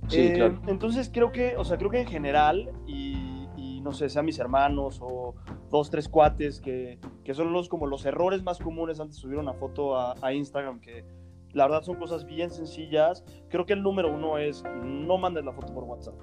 Sí, 0.07 0.19
eh, 0.19 0.33
claro. 0.33 0.59
Entonces 0.67 1.09
creo 1.11 1.31
que, 1.31 1.55
o 1.57 1.63
sea, 1.63 1.77
creo 1.77 1.89
que 1.89 2.01
en 2.01 2.07
general, 2.07 2.71
y, 2.85 3.47
y, 3.55 3.81
no 3.81 3.93
sé, 3.93 4.09
sean 4.09 4.25
mis 4.25 4.37
hermanos 4.37 4.99
o 5.01 5.35
dos, 5.69 5.89
tres 5.89 6.09
cuates, 6.09 6.59
que, 6.59 6.99
que 7.23 7.33
son 7.33 7.53
los 7.53 7.69
como 7.69 7.87
los 7.87 8.05
errores 8.05 8.43
más 8.43 8.59
comunes 8.59 8.99
antes 8.99 9.15
de 9.15 9.21
subir 9.21 9.37
una 9.37 9.53
foto 9.53 9.95
a, 9.95 10.15
a 10.21 10.33
Instagram, 10.33 10.79
que 10.79 11.05
la 11.53 11.65
verdad 11.67 11.83
son 11.83 11.95
cosas 11.95 12.25
bien 12.25 12.49
sencillas. 12.49 13.23
Creo 13.49 13.65
que 13.65 13.73
el 13.73 13.83
número 13.83 14.11
uno 14.11 14.37
es 14.37 14.63
no 14.83 15.17
mandes 15.17 15.45
la 15.45 15.53
foto 15.53 15.73
por 15.73 15.83
WhatsApp. 15.83 16.15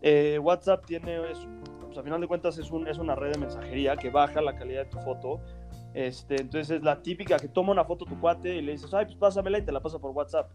Eh, 0.00 0.38
WhatsApp 0.38 0.84
tiene, 0.86 1.30
es, 1.30 1.46
pues, 1.80 1.96
a 1.98 2.02
final 2.02 2.20
de 2.20 2.26
cuentas, 2.26 2.58
es, 2.58 2.70
un, 2.70 2.88
es, 2.88 2.98
una 2.98 3.14
red 3.14 3.32
de 3.32 3.38
mensajería 3.38 3.96
que 3.96 4.10
baja 4.10 4.40
la 4.40 4.56
calidad 4.56 4.84
de 4.84 4.90
tu 4.90 4.98
foto. 4.98 5.40
Este, 5.94 6.40
entonces 6.40 6.70
es 6.70 6.82
la 6.82 7.02
típica 7.02 7.36
que 7.36 7.48
toma 7.48 7.72
una 7.72 7.84
foto 7.84 8.06
tu 8.06 8.18
cuate 8.18 8.56
y 8.56 8.62
le 8.62 8.72
dices, 8.72 8.92
ay, 8.94 9.04
pues 9.04 9.16
pásamela 9.16 9.58
y 9.58 9.62
te 9.62 9.72
la 9.72 9.80
pasa 9.80 9.98
por 9.98 10.10
WhatsApp. 10.12 10.50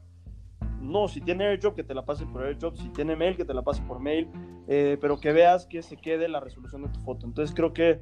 No, 0.82 1.08
si 1.08 1.22
tiene 1.22 1.46
AirDrop, 1.46 1.76
que 1.76 1.84
te 1.84 1.94
la 1.94 2.06
pase 2.06 2.26
por 2.26 2.44
AirDrop. 2.44 2.76
Si 2.76 2.90
tiene 2.90 3.16
mail, 3.16 3.36
que 3.36 3.46
te 3.46 3.54
la 3.54 3.62
pase 3.62 3.82
por 3.84 4.00
mail. 4.00 4.30
Eh, 4.68 4.98
pero 5.00 5.20
que 5.20 5.32
veas 5.32 5.66
que 5.66 5.82
se 5.82 5.98
quede 5.98 6.28
la 6.28 6.40
resolución 6.40 6.84
de 6.84 6.90
tu 6.90 7.00
foto. 7.02 7.26
Entonces 7.26 7.56
creo 7.56 7.74
que 7.74 8.02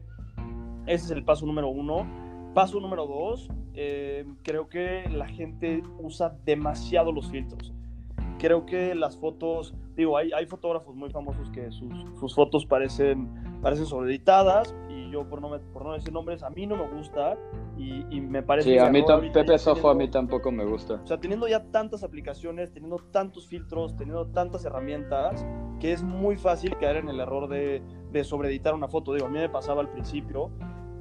ese 0.85 1.05
es 1.05 1.11
el 1.11 1.23
paso 1.23 1.45
número 1.45 1.69
uno. 1.69 2.24
Paso 2.55 2.79
número 2.79 3.05
dos, 3.05 3.49
eh, 3.73 4.25
creo 4.41 4.69
que 4.69 5.09
la 5.09 5.27
gente 5.27 5.83
usa 5.99 6.37
demasiado 6.45 7.11
los 7.11 7.29
filtros. 7.29 7.73
Creo 8.39 8.65
que 8.65 8.95
las 8.95 9.17
fotos, 9.17 9.75
digo, 9.97 10.17
hay, 10.17 10.31
hay 10.31 10.45
fotógrafos 10.45 10.95
muy 10.95 11.09
famosos 11.09 11.49
que 11.51 11.69
sus, 11.69 11.91
sus, 12.17 12.33
fotos 12.33 12.65
parecen, 12.65 13.29
parecen 13.61 13.85
sobreeditadas 13.85 14.73
y 14.89 15.11
yo, 15.11 15.27
por 15.27 15.41
no, 15.41 15.49
me, 15.49 15.59
por 15.59 15.83
no 15.83 15.95
decir 15.95 16.13
nombres, 16.13 16.43
a 16.43 16.49
mí 16.49 16.65
no 16.65 16.77
me 16.77 16.87
gusta 16.87 17.37
y, 17.77 18.05
y 18.09 18.21
me 18.21 18.41
parece... 18.41 18.69
Sí, 18.69 18.77
a 18.77 18.89
mí 18.89 19.03
Pepe 19.33 19.57
Sojo 19.57 19.89
a 19.89 19.93
mí 19.93 20.07
tampoco 20.07 20.49
me 20.49 20.63
gusta. 20.63 21.01
O 21.03 21.07
sea, 21.07 21.19
teniendo 21.19 21.49
ya 21.49 21.61
tantas 21.71 22.03
aplicaciones, 22.03 22.71
teniendo 22.71 22.99
tantos 23.11 23.49
filtros, 23.49 23.97
teniendo 23.97 24.27
tantas 24.27 24.63
herramientas, 24.63 25.45
que 25.81 25.91
es 25.91 26.03
muy 26.03 26.37
fácil 26.37 26.77
caer 26.77 26.95
en 26.95 27.09
el 27.09 27.19
error 27.19 27.49
de, 27.49 27.83
de 28.13 28.23
sobreeditar 28.23 28.73
una 28.73 28.87
foto. 28.87 29.13
Digo, 29.13 29.25
a 29.25 29.29
mí 29.29 29.39
me 29.39 29.49
pasaba 29.49 29.81
al 29.81 29.89
principio 29.89 30.51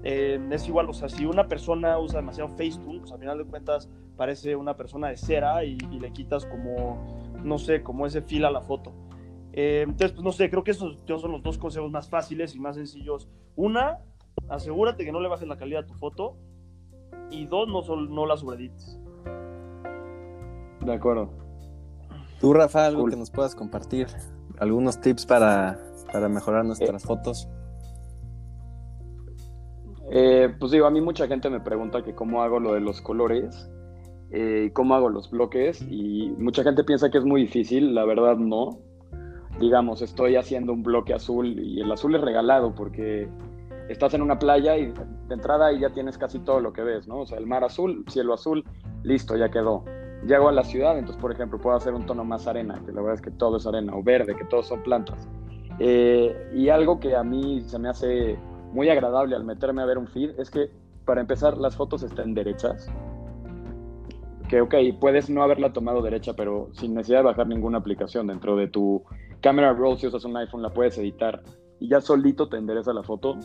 eh, 0.04 0.38
es 0.50 0.68
igual, 0.68 0.88
o 0.88 0.92
sea, 0.92 1.08
si 1.08 1.26
una 1.26 1.48
persona 1.48 1.98
usa 1.98 2.20
demasiado 2.20 2.50
Facetune, 2.50 3.00
pues 3.00 3.12
al 3.12 3.18
final 3.18 3.38
de 3.38 3.44
cuentas 3.44 3.88
parece 4.16 4.54
una 4.54 4.76
persona 4.76 5.08
de 5.08 5.16
cera 5.16 5.64
y, 5.64 5.78
y 5.90 5.98
le 5.98 6.12
quitas 6.12 6.46
como, 6.46 7.32
no 7.42 7.58
sé, 7.58 7.82
como 7.82 8.06
ese 8.06 8.22
fil 8.22 8.44
a 8.44 8.50
la 8.50 8.60
foto. 8.60 8.92
Eh, 9.56 9.82
entonces, 9.84 10.10
pues 10.12 10.24
no 10.24 10.32
sé, 10.32 10.50
creo 10.50 10.64
que 10.64 10.72
esos 10.72 10.98
son 11.06 11.30
los 11.30 11.42
dos 11.42 11.58
consejos 11.58 11.88
más 11.88 12.08
fáciles 12.08 12.56
y 12.56 12.58
más 12.58 12.74
sencillos. 12.74 13.28
Una, 13.54 14.00
asegúrate 14.48 15.04
que 15.04 15.12
no 15.12 15.20
le 15.20 15.28
bajes 15.28 15.46
la 15.46 15.56
calidad 15.56 15.84
a 15.84 15.86
tu 15.86 15.94
foto. 15.94 16.36
Y 17.30 17.46
dos, 17.46 17.68
no, 17.68 17.96
no 17.96 18.26
la 18.26 18.36
sobreedites. 18.36 18.98
De 20.84 20.92
acuerdo. 20.92 21.30
Tú, 22.40 22.52
Rafa, 22.52 22.86
algo 22.86 23.02
cool. 23.02 23.10
que 23.10 23.16
nos 23.16 23.30
puedas 23.30 23.54
compartir. 23.54 24.08
Algunos 24.58 25.00
tips 25.00 25.24
para, 25.24 25.78
para 26.12 26.28
mejorar 26.28 26.64
nuestras 26.64 27.04
eh. 27.04 27.06
fotos. 27.06 27.48
Eh, 30.16 30.54
pues 30.60 30.70
digo, 30.70 30.86
a 30.86 30.90
mí 30.90 31.00
mucha 31.00 31.26
gente 31.26 31.50
me 31.50 31.58
pregunta 31.58 32.04
que 32.04 32.14
cómo 32.14 32.44
hago 32.44 32.60
lo 32.60 32.72
de 32.72 32.80
los 32.80 33.00
colores 33.00 33.68
y 34.30 34.36
eh, 34.36 34.70
cómo 34.72 34.94
hago 34.94 35.08
los 35.08 35.28
bloques 35.28 35.84
y 35.90 36.32
mucha 36.38 36.62
gente 36.62 36.84
piensa 36.84 37.10
que 37.10 37.18
es 37.18 37.24
muy 37.24 37.42
difícil, 37.42 37.96
la 37.96 38.04
verdad 38.04 38.36
no. 38.36 38.78
Digamos, 39.58 40.02
estoy 40.02 40.36
haciendo 40.36 40.72
un 40.72 40.84
bloque 40.84 41.14
azul 41.14 41.58
y 41.58 41.80
el 41.80 41.90
azul 41.90 42.14
es 42.14 42.20
regalado 42.20 42.76
porque 42.76 43.28
estás 43.88 44.14
en 44.14 44.22
una 44.22 44.38
playa 44.38 44.76
y 44.76 44.86
de 44.86 45.34
entrada 45.34 45.66
ahí 45.66 45.80
ya 45.80 45.90
tienes 45.90 46.16
casi 46.16 46.38
todo 46.38 46.60
lo 46.60 46.72
que 46.72 46.82
ves, 46.82 47.08
¿no? 47.08 47.22
O 47.22 47.26
sea, 47.26 47.38
el 47.38 47.46
mar 47.48 47.64
azul, 47.64 48.04
cielo 48.08 48.34
azul, 48.34 48.62
listo, 49.02 49.36
ya 49.36 49.50
quedó. 49.50 49.84
Llego 50.28 50.48
a 50.48 50.52
la 50.52 50.62
ciudad, 50.62 50.96
entonces, 50.96 51.20
por 51.20 51.32
ejemplo, 51.32 51.58
puedo 51.60 51.76
hacer 51.76 51.92
un 51.92 52.06
tono 52.06 52.24
más 52.24 52.46
arena, 52.46 52.80
que 52.86 52.92
la 52.92 53.00
verdad 53.00 53.16
es 53.16 53.20
que 53.20 53.32
todo 53.32 53.56
es 53.56 53.66
arena, 53.66 53.96
o 53.96 54.02
verde, 54.04 54.36
que 54.36 54.44
todos 54.44 54.68
son 54.68 54.80
plantas. 54.84 55.28
Eh, 55.80 56.52
y 56.54 56.68
algo 56.68 57.00
que 57.00 57.16
a 57.16 57.24
mí 57.24 57.62
se 57.62 57.80
me 57.80 57.88
hace 57.88 58.38
muy 58.74 58.88
agradable 58.90 59.36
al 59.36 59.44
meterme 59.44 59.82
a 59.82 59.86
ver 59.86 59.98
un 59.98 60.08
feed 60.08 60.38
es 60.38 60.50
que, 60.50 60.68
para 61.04 61.20
empezar, 61.20 61.56
las 61.56 61.76
fotos 61.76 62.02
están 62.02 62.34
derechas. 62.34 62.90
Que, 64.48 64.60
ok, 64.60 64.74
puedes 65.00 65.30
no 65.30 65.42
haberla 65.42 65.72
tomado 65.72 66.02
derecha, 66.02 66.34
pero 66.34 66.68
sin 66.72 66.94
necesidad 66.94 67.20
de 67.20 67.24
bajar 67.26 67.46
ninguna 67.46 67.78
aplicación 67.78 68.26
dentro 68.26 68.56
de 68.56 68.66
tu 68.66 69.02
cámara 69.40 69.72
roll, 69.72 69.96
si 69.96 70.08
usas 70.08 70.24
un 70.24 70.36
iPhone, 70.36 70.60
la 70.60 70.70
puedes 70.70 70.98
editar 70.98 71.40
y 71.78 71.88
ya 71.88 72.00
solito 72.00 72.48
te 72.48 72.56
endereza 72.56 72.92
la 72.92 73.02
foto. 73.02 73.36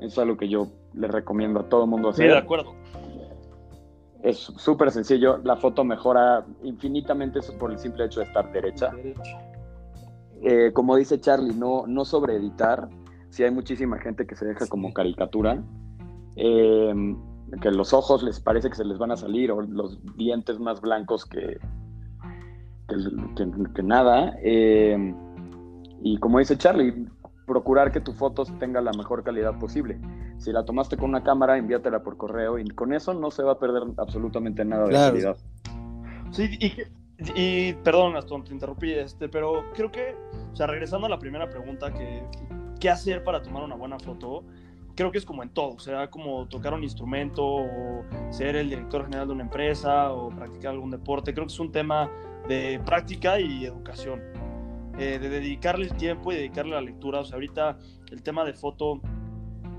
Es 0.00 0.18
algo 0.18 0.36
que 0.36 0.48
yo 0.48 0.68
le 0.92 1.08
recomiendo 1.08 1.60
a 1.60 1.68
todo 1.68 1.84
el 1.84 1.90
mundo 1.90 2.10
hacer. 2.10 2.26
Sí, 2.26 2.32
de 2.32 2.38
acuerdo. 2.38 2.74
Es 4.22 4.36
súper 4.38 4.90
sencillo. 4.90 5.38
La 5.42 5.56
foto 5.56 5.84
mejora 5.84 6.44
infinitamente 6.62 7.40
por 7.58 7.72
el 7.72 7.78
simple 7.78 8.04
hecho 8.04 8.20
de 8.20 8.26
estar 8.26 8.52
derecha. 8.52 8.92
Eh, 10.42 10.70
como 10.74 10.96
dice 10.96 11.18
Charlie, 11.18 11.54
no, 11.54 11.86
no 11.86 12.04
sobre 12.04 12.36
Si 13.30 13.42
hay 13.42 13.50
muchísima 13.50 13.98
gente 13.98 14.26
que 14.26 14.34
se 14.34 14.46
deja 14.46 14.66
como 14.66 14.92
caricatura. 14.92 15.62
Eh, 16.36 17.16
que 17.60 17.70
los 17.70 17.92
ojos 17.92 18.22
les 18.22 18.40
parece 18.40 18.68
que 18.68 18.76
se 18.76 18.84
les 18.84 18.98
van 18.98 19.10
a 19.12 19.16
salir 19.16 19.50
o 19.52 19.60
los 19.62 19.98
dientes 20.16 20.58
más 20.58 20.80
blancos 20.80 21.24
que, 21.24 21.58
que, 22.88 22.96
que, 23.74 23.82
nada. 23.82 24.36
Eh, 24.42 25.14
y 26.02 26.18
como 26.18 26.38
dice 26.38 26.58
Charlie, 26.58 27.06
procurar 27.46 27.92
que 27.92 28.00
tu 28.00 28.12
foto 28.12 28.44
tenga 28.58 28.80
la 28.80 28.92
mejor 28.92 29.22
calidad 29.22 29.58
posible. 29.58 29.98
Si 30.38 30.52
la 30.52 30.64
tomaste 30.64 30.96
con 30.96 31.10
una 31.10 31.22
cámara, 31.22 31.56
envíatela 31.56 32.02
por 32.02 32.16
correo 32.16 32.58
y 32.58 32.66
con 32.68 32.92
eso 32.92 33.14
no 33.14 33.30
se 33.30 33.42
va 33.42 33.52
a 33.52 33.58
perder 33.58 33.84
absolutamente 33.96 34.64
nada 34.64 34.86
de 34.86 34.92
calidad. 34.92 35.36
Sí, 36.32 36.50
y, 36.60 36.72
y 37.34 37.72
perdón, 37.74 38.14
Gastón, 38.14 38.44
te 38.44 38.52
interrumpí, 38.52 38.92
este, 38.92 39.28
pero 39.28 39.64
creo 39.74 39.90
que, 39.90 40.16
o 40.52 40.56
sea, 40.56 40.66
regresando 40.66 41.06
a 41.06 41.10
la 41.10 41.18
primera 41.18 41.48
pregunta, 41.48 41.92
que, 41.92 42.22
¿qué 42.80 42.90
hacer 42.90 43.24
para 43.24 43.42
tomar 43.42 43.62
una 43.62 43.74
buena 43.74 43.98
foto? 43.98 44.44
Creo 44.94 45.12
que 45.12 45.18
es 45.18 45.26
como 45.26 45.42
en 45.42 45.50
todo, 45.50 45.78
sea, 45.78 46.08
como 46.08 46.48
tocar 46.48 46.72
un 46.72 46.82
instrumento 46.82 47.44
o 47.44 48.04
ser 48.30 48.56
el 48.56 48.70
director 48.70 49.04
general 49.04 49.26
de 49.26 49.34
una 49.34 49.42
empresa 49.42 50.12
o 50.12 50.30
practicar 50.30 50.72
algún 50.72 50.90
deporte. 50.90 51.34
Creo 51.34 51.46
que 51.46 51.52
es 51.52 51.60
un 51.60 51.70
tema 51.70 52.10
de 52.48 52.80
práctica 52.84 53.38
y 53.38 53.66
educación. 53.66 54.22
Eh, 54.98 55.18
de 55.18 55.28
dedicarle 55.28 55.84
el 55.84 55.94
tiempo 55.94 56.32
y 56.32 56.36
dedicarle 56.36 56.72
la 56.72 56.80
lectura. 56.80 57.20
O 57.20 57.24
sea, 57.24 57.34
ahorita 57.34 57.76
el 58.10 58.22
tema 58.22 58.44
de 58.44 58.54
foto 58.54 59.02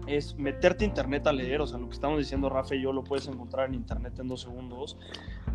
es 0.05 0.35
meterte 0.35 0.85
a 0.85 0.87
internet 0.87 1.25
a 1.25 1.33
leer, 1.33 1.59
o 1.61 1.67
sea, 1.67 1.79
lo 1.79 1.87
que 1.87 1.95
estamos 1.95 2.19
diciendo 2.19 2.49
Rafa 2.49 2.75
y 2.75 2.81
yo 2.81 2.93
lo 2.93 3.03
puedes 3.03 3.27
encontrar 3.27 3.67
en 3.67 3.73
internet 3.73 4.17
en 4.19 4.27
dos 4.27 4.41
segundos. 4.41 4.97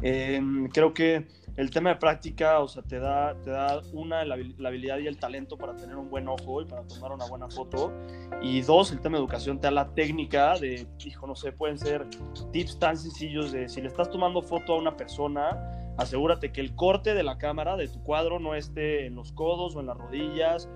Em, 0.02 0.68
creo 0.68 0.92
que 0.92 1.26
el 1.56 1.70
tema 1.70 1.90
de 1.90 1.96
práctica, 1.96 2.60
o 2.60 2.68
sea, 2.68 2.82
te 2.82 2.98
da, 2.98 3.34
te 3.42 3.50
da 3.50 3.82
una, 3.92 4.24
la, 4.24 4.34
habilidad 4.34 4.98
y 4.98 5.06
el 5.06 5.18
talento 5.18 5.58
para 5.58 5.76
tener 5.76 5.96
un 5.96 6.08
buen 6.08 6.26
ojo 6.28 6.62
y 6.62 6.64
para 6.64 6.82
tomar 6.86 7.12
una 7.12 7.26
buena 7.26 7.48
foto. 7.48 7.92
Y 8.40 8.62
dos, 8.62 8.90
el 8.90 9.00
tema 9.00 9.18
de 9.18 9.22
educación 9.22 9.60
te 9.60 9.66
da 9.66 9.70
la 9.70 9.94
técnica 9.94 10.58
de, 10.58 10.86
hijo, 11.04 11.26
no 11.26 11.36
sé, 11.36 11.52
pueden 11.52 11.78
ser 11.78 12.06
tips 12.52 12.78
tan 12.78 12.96
sencillos 12.96 13.52
de 13.52 13.68
si 13.68 13.80
le 13.80 13.88
estás 13.88 14.10
tomando 14.10 14.42
foto 14.42 14.74
a 14.74 14.78
una 14.78 14.96
persona, 14.96 15.81
asegúrate 15.96 16.52
que 16.52 16.60
el 16.60 16.74
corte 16.74 17.14
de 17.14 17.22
la 17.22 17.38
cámara 17.38 17.76
de 17.76 17.88
tu 17.88 18.02
cuadro 18.02 18.38
no 18.38 18.54
esté 18.54 19.06
en 19.06 19.14
los 19.14 19.32
codos 19.32 19.76
o 19.76 19.80
en 19.80 19.86
las 19.86 19.96
rodillas 19.96 20.68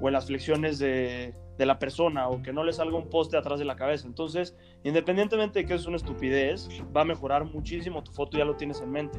o 0.00 0.08
en 0.08 0.12
las 0.12 0.26
flexiones 0.26 0.78
de, 0.78 1.34
de, 1.58 1.66
la 1.66 1.78
persona 1.78 2.28
o 2.28 2.42
que 2.42 2.52
no 2.52 2.64
le 2.64 2.72
salga 2.72 2.96
un 2.96 3.08
poste 3.08 3.36
atrás 3.36 3.58
de 3.58 3.64
la 3.64 3.76
cabeza. 3.76 4.06
Entonces, 4.06 4.56
independientemente 4.84 5.60
de 5.60 5.66
que 5.66 5.74
es 5.74 5.86
una 5.86 5.96
estupidez, 5.96 6.68
va 6.94 7.02
a 7.02 7.04
mejorar 7.04 7.44
muchísimo 7.44 8.02
tu 8.02 8.12
foto, 8.12 8.36
ya 8.36 8.44
lo 8.44 8.56
tienes 8.56 8.80
en 8.80 8.90
mente. 8.90 9.18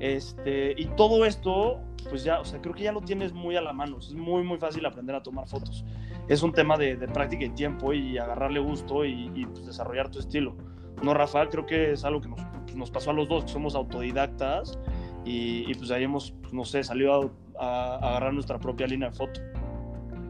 Este, 0.00 0.74
y 0.76 0.86
todo 0.96 1.24
esto, 1.24 1.80
pues 2.10 2.24
ya, 2.24 2.40
o 2.40 2.44
sea, 2.44 2.60
creo 2.60 2.74
que 2.74 2.82
ya 2.82 2.90
lo 2.90 3.02
tienes 3.02 3.32
muy 3.32 3.54
a 3.56 3.60
la 3.60 3.72
mano. 3.72 3.98
Es 3.98 4.12
muy, 4.12 4.42
muy 4.42 4.58
fácil 4.58 4.84
aprender 4.84 5.14
a 5.14 5.22
tomar 5.22 5.46
fotos. 5.46 5.84
Es 6.28 6.42
un 6.42 6.52
tema 6.52 6.76
de, 6.76 6.96
de 6.96 7.06
práctica 7.06 7.44
y 7.44 7.50
tiempo 7.50 7.92
y 7.92 8.18
agarrarle 8.18 8.58
gusto 8.58 9.04
y, 9.04 9.30
y 9.34 9.46
pues, 9.46 9.64
desarrollar 9.64 10.10
tu 10.10 10.18
estilo. 10.18 10.56
No, 11.02 11.14
Rafael, 11.14 11.48
creo 11.48 11.66
que 11.66 11.92
es 11.92 12.04
algo 12.04 12.20
que 12.20 12.28
nos, 12.28 12.40
nos 12.76 12.90
pasó 12.90 13.10
a 13.10 13.12
los 13.14 13.28
dos, 13.28 13.44
que 13.44 13.50
somos 13.50 13.74
autodidactas 13.74 14.78
y, 15.24 15.72
pues 15.74 15.90
ahí 15.90 16.04
hemos, 16.04 16.32
pues, 16.42 16.52
no 16.52 16.64
sé, 16.64 16.82
salido 16.82 17.30
a, 17.58 17.96
agarrar 17.96 18.34
nuestra 18.34 18.58
propia 18.58 18.86
línea 18.86 19.10
de 19.10 19.16
foto. 19.16 19.40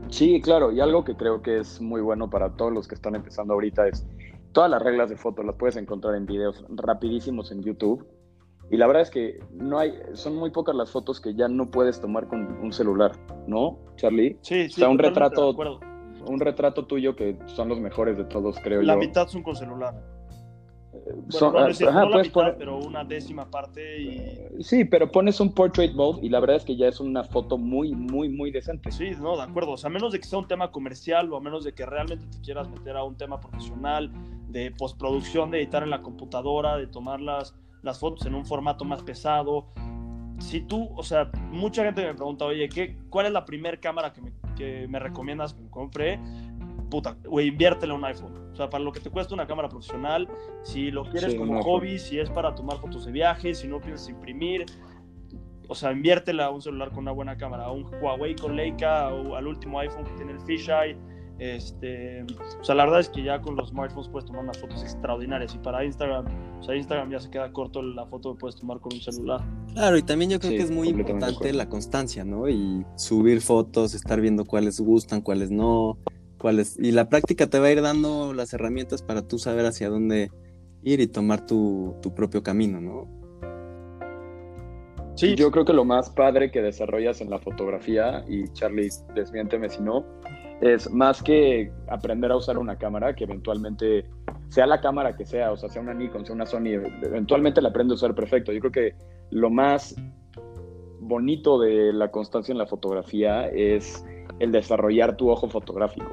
Sí, 0.08 0.40
claro, 0.42 0.72
y 0.72 0.80
algo 0.80 1.04
que 1.04 1.16
creo 1.16 1.40
que 1.40 1.60
es 1.60 1.80
muy 1.80 2.02
bueno 2.02 2.28
para 2.28 2.50
todos 2.56 2.72
los 2.72 2.86
que 2.86 2.94
están 2.94 3.14
empezando 3.14 3.54
ahorita 3.54 3.88
es 3.88 4.06
todas 4.52 4.70
las 4.70 4.82
reglas 4.82 5.08
de 5.08 5.16
foto 5.16 5.42
las 5.42 5.56
puedes 5.56 5.76
encontrar 5.76 6.14
en 6.14 6.26
videos 6.26 6.64
rapidísimos 6.68 7.50
en 7.52 7.62
YouTube. 7.62 8.06
Y 8.70 8.76
la 8.76 8.86
verdad 8.86 9.02
es 9.02 9.10
que 9.10 9.40
no 9.52 9.78
hay, 9.78 9.94
son 10.12 10.36
muy 10.36 10.50
pocas 10.50 10.74
las 10.74 10.90
fotos 10.90 11.20
que 11.20 11.34
ya 11.34 11.48
no 11.48 11.70
puedes 11.70 12.00
tomar 12.00 12.28
con 12.28 12.40
un 12.62 12.72
celular, 12.72 13.12
¿no, 13.46 13.78
Charlie? 13.96 14.38
Sí, 14.42 14.68
sí. 14.68 14.80
O 14.80 14.84
sea, 14.84 14.88
un 14.88 14.98
retrato, 14.98 15.54
un 16.26 16.40
retrato 16.40 16.86
tuyo 16.86 17.16
que 17.16 17.38
son 17.46 17.68
los 17.68 17.80
mejores 17.80 18.16
de 18.16 18.24
todos, 18.24 18.56
creo 18.62 18.80
la 18.80 18.94
yo. 18.94 19.00
La 19.00 19.06
mitad 19.06 19.28
son 19.28 19.42
con 19.42 19.56
celular 19.56 19.94
no, 21.40 22.54
pero 22.58 22.78
una 22.78 23.04
décima 23.04 23.50
parte 23.50 24.00
y... 24.00 24.62
Sí, 24.62 24.84
pero 24.84 25.10
pones 25.10 25.40
un 25.40 25.52
portrait 25.52 25.94
mode 25.94 26.20
y 26.24 26.28
la 26.28 26.40
verdad 26.40 26.56
es 26.56 26.64
que 26.64 26.76
ya 26.76 26.88
es 26.88 27.00
una 27.00 27.24
foto 27.24 27.58
muy, 27.58 27.94
muy, 27.94 28.28
muy 28.28 28.50
decente. 28.50 28.90
Sí, 28.90 29.10
no, 29.20 29.36
de 29.36 29.42
acuerdo. 29.42 29.72
O 29.72 29.76
sea, 29.76 29.88
a 29.88 29.92
menos 29.92 30.12
de 30.12 30.20
que 30.20 30.26
sea 30.26 30.38
un 30.38 30.48
tema 30.48 30.70
comercial 30.70 31.32
o 31.32 31.36
a 31.36 31.40
menos 31.40 31.64
de 31.64 31.72
que 31.72 31.86
realmente 31.86 32.26
te 32.26 32.40
quieras 32.40 32.68
meter 32.68 32.96
a 32.96 33.04
un 33.04 33.16
tema 33.16 33.40
profesional 33.40 34.10
de 34.48 34.70
postproducción, 34.70 35.50
de 35.50 35.58
editar 35.58 35.82
en 35.82 35.90
la 35.90 36.02
computadora, 36.02 36.76
de 36.76 36.86
tomar 36.86 37.20
las, 37.20 37.54
las 37.82 37.98
fotos 37.98 38.26
en 38.26 38.34
un 38.34 38.44
formato 38.44 38.84
más 38.84 39.02
pesado. 39.02 39.66
Si 40.38 40.60
tú, 40.60 40.88
o 40.96 41.02
sea, 41.02 41.30
mucha 41.50 41.84
gente 41.84 42.04
me 42.04 42.14
pregunta, 42.14 42.44
oye, 42.44 42.68
¿qué, 42.68 42.96
¿cuál 43.08 43.26
es 43.26 43.32
la 43.32 43.44
primera 43.44 43.76
cámara 43.78 44.12
que 44.12 44.20
me, 44.20 44.32
que 44.56 44.86
me 44.88 44.98
recomiendas 44.98 45.54
que 45.54 45.62
me 45.62 45.70
compre? 45.70 46.18
puta, 46.92 47.16
güey, 47.24 47.48
inviértele 47.48 47.94
un 47.94 48.04
iPhone. 48.04 48.34
O 48.52 48.56
sea, 48.56 48.68
para 48.68 48.84
lo 48.84 48.92
que 48.92 49.00
te 49.00 49.10
cuesta 49.10 49.34
una 49.34 49.46
cámara 49.46 49.68
profesional, 49.68 50.28
si 50.62 50.90
lo 50.90 51.04
quieres 51.04 51.34
como 51.34 51.62
hobby, 51.62 51.98
si 51.98 52.18
es 52.18 52.28
para 52.30 52.54
tomar 52.54 52.78
fotos 52.78 53.06
de 53.06 53.12
viaje, 53.12 53.54
si 53.54 53.66
no 53.66 53.80
piensas 53.80 54.08
imprimir, 54.10 54.66
o 55.68 55.74
sea, 55.74 55.92
inviértela 55.92 56.46
a 56.46 56.50
un 56.50 56.60
celular 56.60 56.90
con 56.90 56.98
una 56.98 57.12
buena 57.12 57.36
cámara, 57.36 57.64
a 57.64 57.72
un 57.72 57.86
Huawei 58.00 58.36
con 58.36 58.56
Leica 58.56 59.08
o 59.08 59.36
al 59.36 59.46
último 59.46 59.78
iPhone 59.78 60.04
que 60.04 60.12
tiene 60.12 60.32
el 60.32 60.40
fisheye. 60.40 60.96
Este, 61.38 62.24
o 62.60 62.64
sea, 62.64 62.74
la 62.74 62.84
verdad 62.84 63.00
es 63.00 63.08
que 63.08 63.22
ya 63.22 63.40
con 63.40 63.56
los 63.56 63.70
smartphones 63.70 64.08
puedes 64.08 64.26
tomar 64.26 64.44
unas 64.44 64.58
fotos 64.58 64.82
extraordinarias 64.82 65.54
y 65.54 65.58
para 65.58 65.84
Instagram, 65.84 66.26
o 66.60 66.62
sea, 66.62 66.76
Instagram 66.76 67.10
ya 67.10 67.18
se 67.18 67.30
queda 67.30 67.50
corto 67.52 67.82
la 67.82 68.06
foto 68.06 68.34
que 68.34 68.40
puedes 68.40 68.56
tomar 68.56 68.78
con 68.80 68.92
un 68.92 69.00
celular. 69.00 69.40
Claro, 69.72 69.96
y 69.96 70.02
también 70.02 70.30
yo 70.30 70.38
creo 70.38 70.52
que 70.52 70.62
es 70.62 70.70
muy 70.70 70.88
importante 70.88 71.52
la 71.52 71.68
constancia, 71.68 72.24
¿no? 72.24 72.48
Y 72.48 72.84
subir 72.96 73.40
fotos, 73.40 73.94
estar 73.94 74.20
viendo 74.20 74.44
cuáles 74.44 74.78
gustan, 74.78 75.20
cuáles 75.20 75.50
no, 75.50 75.96
y 76.78 76.92
la 76.92 77.08
práctica 77.08 77.46
te 77.46 77.58
va 77.58 77.66
a 77.66 77.72
ir 77.72 77.82
dando 77.82 78.32
las 78.32 78.52
herramientas 78.52 79.02
para 79.02 79.22
tú 79.22 79.38
saber 79.38 79.66
hacia 79.66 79.88
dónde 79.88 80.30
ir 80.82 81.00
y 81.00 81.06
tomar 81.06 81.46
tu, 81.46 81.96
propio 82.16 82.42
camino, 82.42 82.80
¿no? 82.80 83.08
Sí, 85.14 85.34
yo 85.36 85.50
creo 85.50 85.64
que 85.64 85.72
lo 85.72 85.84
más 85.84 86.10
padre 86.10 86.50
que 86.50 86.62
desarrollas 86.62 87.20
en 87.20 87.30
la 87.30 87.38
fotografía, 87.38 88.24
y 88.28 88.48
Charlie, 88.54 88.88
desmiénteme 89.14 89.68
si 89.68 89.82
no, 89.82 90.04
es 90.60 90.90
más 90.90 91.22
que 91.22 91.70
aprender 91.88 92.32
a 92.32 92.36
usar 92.36 92.58
una 92.58 92.76
cámara, 92.76 93.14
que 93.14 93.24
eventualmente, 93.24 94.06
sea 94.48 94.66
la 94.66 94.80
cámara 94.80 95.16
que 95.16 95.26
sea, 95.26 95.52
o 95.52 95.56
sea, 95.56 95.68
sea 95.68 95.82
una 95.82 95.94
Nikon, 95.94 96.24
sea 96.24 96.34
una 96.34 96.46
Sony, 96.46 96.80
eventualmente 97.02 97.60
la 97.60 97.68
aprende 97.68 97.92
a 97.92 97.96
usar 97.96 98.14
perfecto. 98.14 98.52
Yo 98.52 98.60
creo 98.60 98.72
que 98.72 98.94
lo 99.30 99.50
más 99.50 99.94
bonito 101.00 101.60
de 101.60 101.92
la 101.92 102.10
constancia 102.10 102.52
en 102.52 102.58
la 102.58 102.66
fotografía 102.66 103.48
es 103.48 104.04
el 104.38 104.50
desarrollar 104.50 105.16
tu 105.16 105.30
ojo 105.30 105.48
fotográfico. 105.48 106.10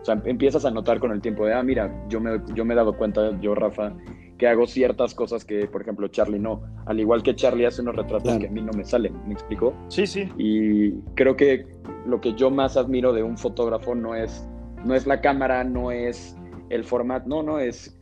O 0.00 0.04
sea, 0.04 0.20
empiezas 0.24 0.64
a 0.64 0.70
notar 0.70 0.98
con 0.98 1.12
el 1.12 1.20
tiempo 1.20 1.44
de, 1.44 1.54
ah, 1.54 1.62
mira, 1.62 2.04
yo 2.08 2.20
me, 2.20 2.40
yo 2.54 2.64
me 2.64 2.74
he 2.74 2.76
dado 2.76 2.96
cuenta, 2.96 3.38
yo, 3.40 3.54
Rafa, 3.54 3.92
que 4.38 4.48
hago 4.48 4.66
ciertas 4.66 5.14
cosas 5.14 5.44
que, 5.44 5.66
por 5.66 5.82
ejemplo, 5.82 6.08
Charlie 6.08 6.38
no. 6.38 6.62
Al 6.86 6.98
igual 6.98 7.22
que 7.22 7.34
Charlie 7.34 7.66
hace 7.66 7.82
unos 7.82 7.96
retratos 7.96 8.38
que 8.38 8.46
a 8.46 8.50
mí 8.50 8.62
no 8.62 8.72
me 8.72 8.84
salen, 8.84 9.14
¿me 9.26 9.34
explico? 9.34 9.74
Sí, 9.88 10.06
sí. 10.06 10.30
Y 10.38 10.92
creo 11.14 11.36
que 11.36 11.66
lo 12.06 12.22
que 12.22 12.32
yo 12.32 12.50
más 12.50 12.78
admiro 12.78 13.12
de 13.12 13.22
un 13.22 13.36
fotógrafo 13.36 13.94
no 13.94 14.14
es, 14.14 14.48
no 14.86 14.94
es 14.94 15.06
la 15.06 15.20
cámara, 15.20 15.62
no 15.64 15.90
es 15.90 16.34
el 16.70 16.84
formato, 16.84 17.28
no, 17.28 17.42
no, 17.42 17.58
es 17.58 18.00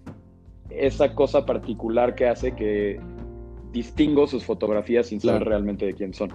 esa 0.70 1.14
cosa 1.16 1.44
particular 1.44 2.14
que 2.14 2.28
hace 2.28 2.54
que 2.54 3.00
distingo 3.72 4.28
sus 4.28 4.44
fotografías 4.44 5.08
sin 5.08 5.20
saber 5.20 5.42
realmente 5.44 5.86
de 5.86 5.94
quién 5.94 6.14
son. 6.14 6.30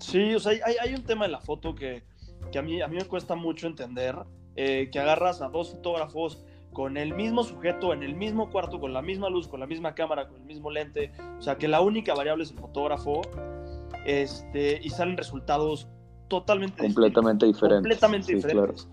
Sí, 0.00 0.34
o 0.34 0.38
sea, 0.38 0.52
hay, 0.52 0.74
hay 0.82 0.94
un 0.94 1.04
tema 1.04 1.24
en 1.24 1.32
la 1.32 1.40
foto 1.40 1.74
que 1.74 2.02
que 2.50 2.58
a 2.58 2.62
mí, 2.62 2.80
a 2.80 2.88
mí 2.88 2.96
me 2.96 3.04
cuesta 3.04 3.34
mucho 3.34 3.66
entender, 3.66 4.16
eh, 4.56 4.88
que 4.90 4.98
agarras 4.98 5.42
a 5.42 5.48
dos 5.48 5.70
fotógrafos 5.70 6.44
con 6.72 6.96
el 6.96 7.14
mismo 7.14 7.42
sujeto, 7.42 7.92
en 7.92 8.02
el 8.02 8.14
mismo 8.14 8.50
cuarto, 8.50 8.78
con 8.78 8.92
la 8.92 9.02
misma 9.02 9.28
luz, 9.28 9.48
con 9.48 9.60
la 9.60 9.66
misma 9.66 9.94
cámara, 9.94 10.28
con 10.28 10.40
el 10.40 10.46
mismo 10.46 10.70
lente, 10.70 11.12
o 11.38 11.42
sea 11.42 11.56
que 11.56 11.66
la 11.66 11.80
única 11.80 12.14
variable 12.14 12.44
es 12.44 12.52
el 12.52 12.58
fotógrafo, 12.58 13.22
este, 14.06 14.80
y 14.82 14.90
salen 14.90 15.16
resultados 15.16 15.88
totalmente 16.28 16.82
completamente 16.82 17.46
diferentes. 17.46 17.82
Completamente 17.82 18.34
diferentes. 18.34 18.88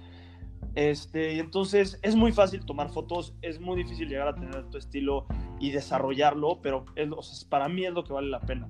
Este, 0.76 1.34
y 1.34 1.40
entonces 1.40 2.00
es 2.04 2.16
muy 2.16 2.32
fácil 2.32 2.64
tomar 2.64 2.92
fotos, 2.92 3.34
es 3.42 3.60
muy 3.60 3.78
difícil 3.78 4.08
llegar 4.10 4.28
a 4.28 4.36
tener 4.36 4.70
tu 4.70 4.78
estilo 4.78 5.26
y 5.60 5.72
desarrollarlo, 5.72 6.60
pero 6.62 6.86
para 7.50 7.68
mí 7.68 7.86
es 7.86 7.94
lo 7.94 8.04
que 8.04 8.14
vale 8.14 8.30
la 8.30 8.42
pena. 8.42 8.68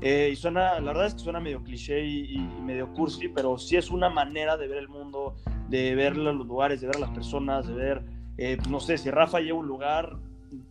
Eh, 0.00 0.34
suena, 0.36 0.78
la 0.80 0.92
verdad 0.92 1.06
es 1.06 1.14
que 1.14 1.20
suena 1.20 1.40
medio 1.40 1.62
cliché 1.62 2.04
y, 2.04 2.38
medio 2.64 2.92
cursi, 2.92 3.28
pero 3.28 3.58
sí 3.58 3.76
es 3.76 3.90
una 3.90 4.08
manera 4.08 4.56
de 4.56 4.68
ver 4.68 4.78
el 4.78 4.88
mundo, 4.88 5.34
de 5.68 5.94
ver 5.94 6.16
los 6.16 6.34
lugares, 6.36 6.80
de 6.80 6.86
ver 6.86 6.96
a 6.96 7.00
las 7.00 7.10
personas, 7.10 7.66
de 7.66 7.74
ver, 7.74 8.04
eh, 8.36 8.58
no 8.68 8.78
sé, 8.78 8.96
si 8.98 9.10
Rafa 9.10 9.40
lleva 9.40 9.58
un 9.58 9.66
lugar, 9.66 10.16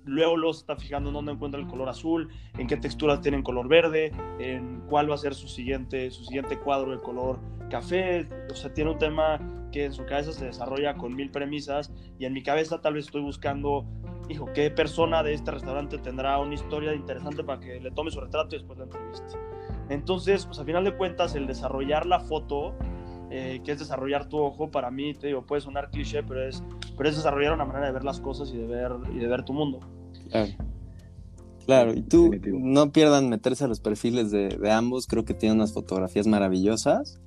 luego 0.05 0.37
lo 0.37 0.51
está 0.51 0.75
fijando 0.75 1.09
en 1.09 1.15
dónde 1.15 1.31
encuentra 1.33 1.59
el 1.59 1.67
color 1.67 1.89
azul, 1.89 2.29
en 2.57 2.67
qué 2.67 2.77
texturas 2.77 3.21
tienen 3.21 3.43
color 3.43 3.67
verde, 3.67 4.11
en 4.39 4.81
cuál 4.89 5.09
va 5.09 5.15
a 5.15 5.17
ser 5.17 5.35
su 5.35 5.47
siguiente, 5.47 6.09
su 6.11 6.23
siguiente 6.23 6.57
cuadro 6.57 6.91
de 6.91 6.99
color 6.99 7.39
café. 7.69 8.27
O 8.49 8.55
sea, 8.55 8.73
tiene 8.73 8.91
un 8.91 8.97
tema 8.97 9.39
que 9.71 9.85
en 9.85 9.93
su 9.93 10.05
cabeza 10.05 10.31
se 10.31 10.45
desarrolla 10.45 10.95
con 10.95 11.15
mil 11.15 11.29
premisas 11.29 11.91
y 12.17 12.25
en 12.25 12.33
mi 12.33 12.41
cabeza 12.41 12.81
tal 12.81 12.93
vez 12.93 13.05
estoy 13.05 13.21
buscando, 13.21 13.85
hijo, 14.29 14.47
qué 14.53 14.69
persona 14.71 15.23
de 15.23 15.33
este 15.33 15.51
restaurante 15.51 15.97
tendrá 15.97 16.39
una 16.39 16.53
historia 16.53 16.93
interesante 16.93 17.43
para 17.43 17.59
que 17.59 17.79
le 17.79 17.91
tome 17.91 18.11
su 18.11 18.19
retrato 18.19 18.55
y 18.55 18.59
después 18.59 18.77
la 18.77 18.85
entreviste. 18.85 19.37
Entonces, 19.89 20.45
pues 20.45 20.59
al 20.59 20.65
final 20.65 20.83
de 20.83 20.95
cuentas, 20.95 21.35
el 21.35 21.47
desarrollar 21.47 22.05
la 22.05 22.19
foto 22.19 22.75
eh, 23.29 23.61
que 23.65 23.73
es 23.73 23.79
desarrollar 23.79 24.29
tu 24.29 24.37
ojo, 24.37 24.71
para 24.71 24.89
mí, 24.89 25.13
te 25.13 25.27
digo, 25.27 25.45
puede 25.45 25.61
sonar 25.61 25.89
cliché, 25.89 26.23
pero 26.23 26.47
es, 26.47 26.63
pero 26.95 27.09
es 27.09 27.17
desarrollar 27.17 27.53
una 27.53 27.65
manera 27.65 27.87
de 27.87 27.91
ver 27.91 28.05
las 28.05 28.21
cosas 28.21 28.51
y 28.53 28.57
de 28.57 28.65
ver, 28.65 28.91
y 29.13 29.19
de 29.19 29.27
ver 29.27 29.43
tu 29.43 29.53
mundo. 29.53 29.79
Claro. 30.29 30.53
Claro, 31.65 31.93
y 31.93 32.01
tú 32.01 32.31
no 32.45 32.93
pierdan 32.93 33.27
meterse 33.27 33.65
a 33.65 33.67
los 33.67 33.81
perfiles 33.81 34.31
de, 34.31 34.47
de, 34.47 34.71
ambos, 34.71 35.05
creo 35.05 35.25
que 35.25 35.33
tienen 35.33 35.57
unas 35.57 35.73
fotografías 35.73 36.25
maravillosas. 36.25 37.19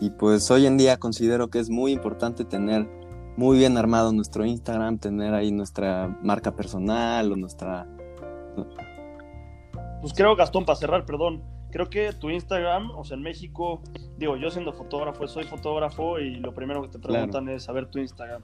Y 0.00 0.10
pues 0.10 0.48
hoy 0.52 0.66
en 0.66 0.76
día 0.76 0.98
considero 0.98 1.50
que 1.50 1.58
es 1.58 1.68
muy 1.68 1.90
importante 1.90 2.44
tener 2.44 2.88
muy 3.36 3.58
bien 3.58 3.76
armado 3.76 4.12
nuestro 4.12 4.44
Instagram, 4.44 4.98
tener 4.98 5.34
ahí 5.34 5.52
nuestra 5.52 6.18
marca 6.22 6.54
personal 6.54 7.32
o 7.32 7.36
nuestra... 7.36 7.86
Pues 10.00 10.12
creo, 10.14 10.36
Gastón, 10.36 10.64
para 10.64 10.76
cerrar, 10.76 11.04
perdón, 11.04 11.42
creo 11.70 11.90
que 11.90 12.12
tu 12.12 12.30
Instagram, 12.30 12.90
o 12.92 13.04
sea, 13.04 13.16
en 13.16 13.22
México, 13.22 13.82
digo, 14.16 14.36
yo 14.36 14.50
siendo 14.50 14.72
fotógrafo, 14.72 15.26
soy 15.26 15.44
fotógrafo 15.44 16.18
y 16.18 16.36
lo 16.36 16.54
primero 16.54 16.82
que 16.82 16.88
te 16.88 16.98
preguntan 16.98 17.48
es 17.48 17.64
saber 17.64 17.86
tu 17.86 17.98
Instagram. 17.98 18.42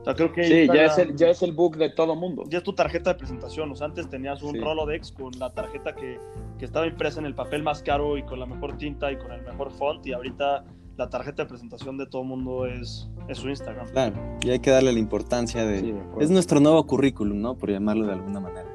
O 0.00 0.04
sea, 0.04 0.14
creo 0.14 0.32
que 0.32 0.44
sí, 0.44 0.66
ya, 0.66 0.86
es 0.86 0.96
el, 0.96 1.14
ya 1.14 1.28
es 1.28 1.42
el 1.42 1.52
book 1.52 1.76
de 1.76 1.90
todo 1.90 2.14
mundo. 2.14 2.44
Ya 2.48 2.58
es 2.58 2.64
tu 2.64 2.72
tarjeta 2.72 3.12
de 3.12 3.18
presentación. 3.18 3.70
O 3.70 3.74
sea, 3.74 3.86
antes 3.86 4.08
tenías 4.08 4.42
un 4.42 4.58
Rolodex 4.58 5.12
con 5.12 5.32
la 5.38 5.50
tarjeta 5.50 5.94
que, 5.94 6.18
que, 6.58 6.64
estaba 6.64 6.86
impresa 6.86 7.20
en 7.20 7.26
el 7.26 7.34
papel 7.34 7.62
más 7.62 7.82
caro 7.82 8.16
y 8.16 8.22
con 8.22 8.40
la 8.40 8.46
mejor 8.46 8.78
tinta 8.78 9.12
y 9.12 9.16
con 9.16 9.32
el 9.32 9.42
mejor 9.42 9.72
font. 9.72 10.06
Y 10.06 10.12
ahorita 10.12 10.64
la 11.00 11.08
tarjeta 11.08 11.44
de 11.44 11.48
presentación 11.48 11.96
de 11.96 12.04
todo 12.04 12.22
mundo 12.24 12.66
es, 12.66 13.08
es 13.26 13.38
su 13.38 13.48
Instagram. 13.48 13.88
Claro, 13.88 14.16
y 14.42 14.50
hay 14.50 14.58
que 14.58 14.70
darle 14.70 14.92
la 14.92 14.98
importancia 14.98 15.64
de... 15.64 15.94
es 16.20 16.28
nuestro 16.28 16.60
nuevo 16.60 16.86
currículum, 16.86 17.40
¿no? 17.40 17.56
Por 17.56 17.70
llamarlo 17.70 18.06
de 18.06 18.12
alguna 18.12 18.38
manera. 18.38 18.68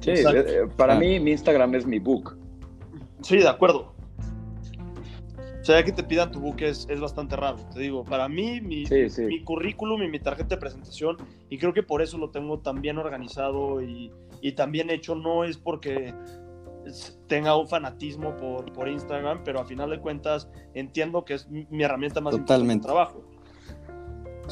Sí, 0.00 0.10
eh, 0.10 0.22
eh, 0.26 0.68
para 0.76 0.96
mí 0.96 1.18
mi 1.18 1.30
Instagram 1.30 1.74
es 1.76 1.86
mi 1.86 1.98
book. 1.98 2.36
Sí, 3.22 3.38
de 3.38 3.48
acuerdo. 3.48 3.94
O 5.62 5.64
sea, 5.64 5.82
que 5.82 5.92
te 5.92 6.02
pidan 6.02 6.30
tu 6.30 6.40
book 6.40 6.60
es, 6.60 6.86
es 6.90 7.00
bastante 7.00 7.34
raro. 7.34 7.56
Te 7.72 7.80
digo, 7.80 8.04
para 8.04 8.28
mí, 8.28 8.60
mi, 8.60 8.84
mi, 8.84 9.44
currículum 9.44 10.02
y 10.02 10.08
mi 10.08 10.18
tarjeta 10.18 10.56
de 10.56 10.60
presentación, 10.60 11.16
y 11.48 11.56
creo 11.56 11.72
que 11.72 11.82
por 11.82 12.02
eso 12.02 12.18
lo 12.18 12.28
tengo 12.28 12.58
tan 12.58 12.82
bien 12.82 12.98
organizado 12.98 13.80
y, 13.80 14.12
y 14.42 14.52
tan 14.52 14.72
bien 14.72 14.90
hecho, 14.90 15.14
no 15.14 15.44
es 15.44 15.56
porque 15.56 16.12
tenga 17.26 17.56
un 17.56 17.68
fanatismo 17.68 18.36
por, 18.36 18.72
por 18.72 18.88
Instagram, 18.88 19.42
pero 19.44 19.60
a 19.60 19.64
final 19.64 19.90
de 19.90 20.00
cuentas 20.00 20.48
entiendo 20.74 21.24
que 21.24 21.34
es 21.34 21.48
mi 21.48 21.82
herramienta 21.82 22.20
más 22.20 22.34
importante 22.34 22.74
de 22.74 22.80
trabajo 22.80 23.24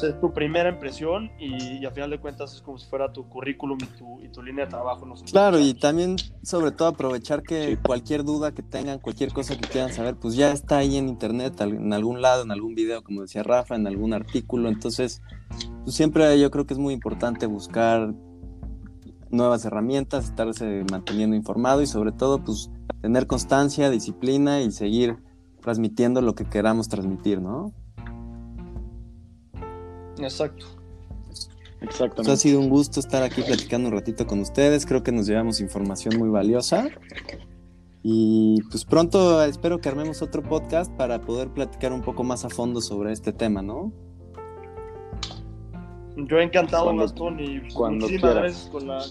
es 0.03 0.19
tu 0.19 0.33
primera 0.33 0.69
impresión 0.69 1.31
y, 1.39 1.85
a 1.85 1.91
final 1.91 2.09
de 2.09 2.19
cuentas 2.19 2.53
es 2.53 2.61
como 2.61 2.77
si 2.77 2.87
fuera 2.87 3.11
tu 3.11 3.27
currículum 3.27 3.77
y 4.21 4.29
tu, 4.29 4.41
línea 4.41 4.65
de 4.65 4.71
trabajo. 4.71 5.05
claro, 5.31 5.59
y 5.59 5.73
también 5.73 6.15
sobre 6.43 6.71
todo 6.71 6.87
aprovechar 6.87 7.43
que 7.43 7.77
cualquier 7.77 8.23
duda 8.23 8.53
que 8.53 8.63
tengan, 8.63 8.99
cualquier 8.99 9.31
cosa 9.31 9.57
que 9.57 9.67
quieran 9.67 9.93
saber, 9.93 10.15
pues 10.15 10.35
ya 10.35 10.51
está 10.51 10.77
ahí 10.77 10.97
en 10.97 11.09
internet, 11.09 11.59
en 11.61 11.93
algún 11.93 12.21
lado, 12.21 12.43
en 12.43 12.51
algún 12.51 12.73
video, 12.75 13.03
como 13.03 13.21
decía 13.21 13.43
Rafa, 13.43 13.75
en 13.75 13.85
algún 13.87 14.13
artículo. 14.13 14.69
Entonces, 14.69 15.21
pues 15.83 15.95
siempre 15.95 16.39
yo 16.39 16.49
creo 16.49 16.65
que 16.65 16.73
es 16.73 16.79
muy 16.79 16.93
importante 16.93 17.45
buscar 17.45 18.13
nuevas 19.31 19.65
herramientas, 19.65 20.25
estarse 20.25 20.85
manteniendo 20.89 21.35
informado 21.35 21.81
y 21.81 21.87
sobre 21.87 22.11
todo 22.11 22.43
pues 22.43 22.69
tener 23.01 23.27
constancia, 23.27 23.89
disciplina 23.89 24.61
y 24.61 24.71
seguir 24.71 25.17
transmitiendo 25.61 26.21
lo 26.21 26.35
que 26.35 26.45
queramos 26.45 26.87
transmitir, 26.89 27.41
¿no? 27.41 27.73
Exacto. 30.19 30.65
Exactamente. 31.81 32.15
Pues 32.15 32.29
ha 32.29 32.37
sido 32.37 32.59
un 32.59 32.69
gusto 32.69 32.99
estar 32.99 33.23
aquí 33.23 33.41
platicando 33.41 33.89
un 33.89 33.95
ratito 33.95 34.27
con 34.27 34.39
ustedes. 34.39 34.85
Creo 34.85 35.01
que 35.01 35.11
nos 35.11 35.25
llevamos 35.25 35.59
información 35.61 36.17
muy 36.17 36.29
valiosa. 36.29 36.89
Y 38.03 38.61
pues 38.69 38.85
pronto 38.85 39.43
espero 39.43 39.79
que 39.79 39.89
armemos 39.89 40.21
otro 40.21 40.43
podcast 40.43 40.91
para 40.93 41.21
poder 41.21 41.49
platicar 41.49 41.91
un 41.93 42.01
poco 42.01 42.23
más 42.23 42.45
a 42.45 42.49
fondo 42.49 42.81
sobre 42.81 43.11
este 43.11 43.33
tema, 43.33 43.61
¿no? 43.61 43.91
Yo 46.17 46.39
he 46.39 46.43
encantado, 46.43 46.95
Gastón, 46.95 47.39
y 47.39 47.59
muchísimas 47.59 48.35
gracias 48.35 48.69
con 48.71 48.87
la, 48.87 49.03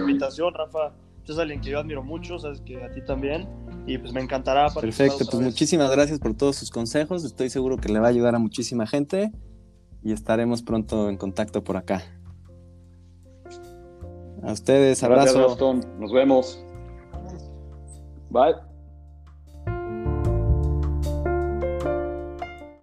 invitación, 0.00 0.54
Rafa. 0.54 0.92
Tú 1.24 1.32
es 1.32 1.38
alguien 1.38 1.60
que 1.60 1.70
yo 1.70 1.80
admiro 1.80 2.02
mucho, 2.02 2.38
sabes 2.38 2.60
que 2.60 2.82
a 2.82 2.90
ti 2.90 3.02
también, 3.04 3.48
y 3.86 3.98
pues 3.98 4.12
me 4.12 4.20
encantará. 4.20 4.70
Perfecto, 4.70 5.24
pues 5.30 5.42
muchísimas 5.42 5.90
gracias 5.90 6.18
por 6.18 6.34
todos 6.34 6.56
sus 6.56 6.70
consejos. 6.70 7.24
Estoy 7.24 7.50
seguro 7.50 7.76
que 7.76 7.88
le 7.88 7.98
va 7.98 8.06
a 8.06 8.10
ayudar 8.10 8.34
a 8.34 8.38
muchísima 8.38 8.86
gente 8.86 9.32
y 10.02 10.12
estaremos 10.12 10.62
pronto 10.62 11.08
en 11.08 11.16
contacto 11.16 11.62
por 11.62 11.76
acá. 11.76 12.02
A 14.42 14.52
ustedes, 14.52 15.02
abrazo. 15.02 15.74
Nos 15.98 16.12
vemos. 16.12 16.64
Bye. 18.30 18.69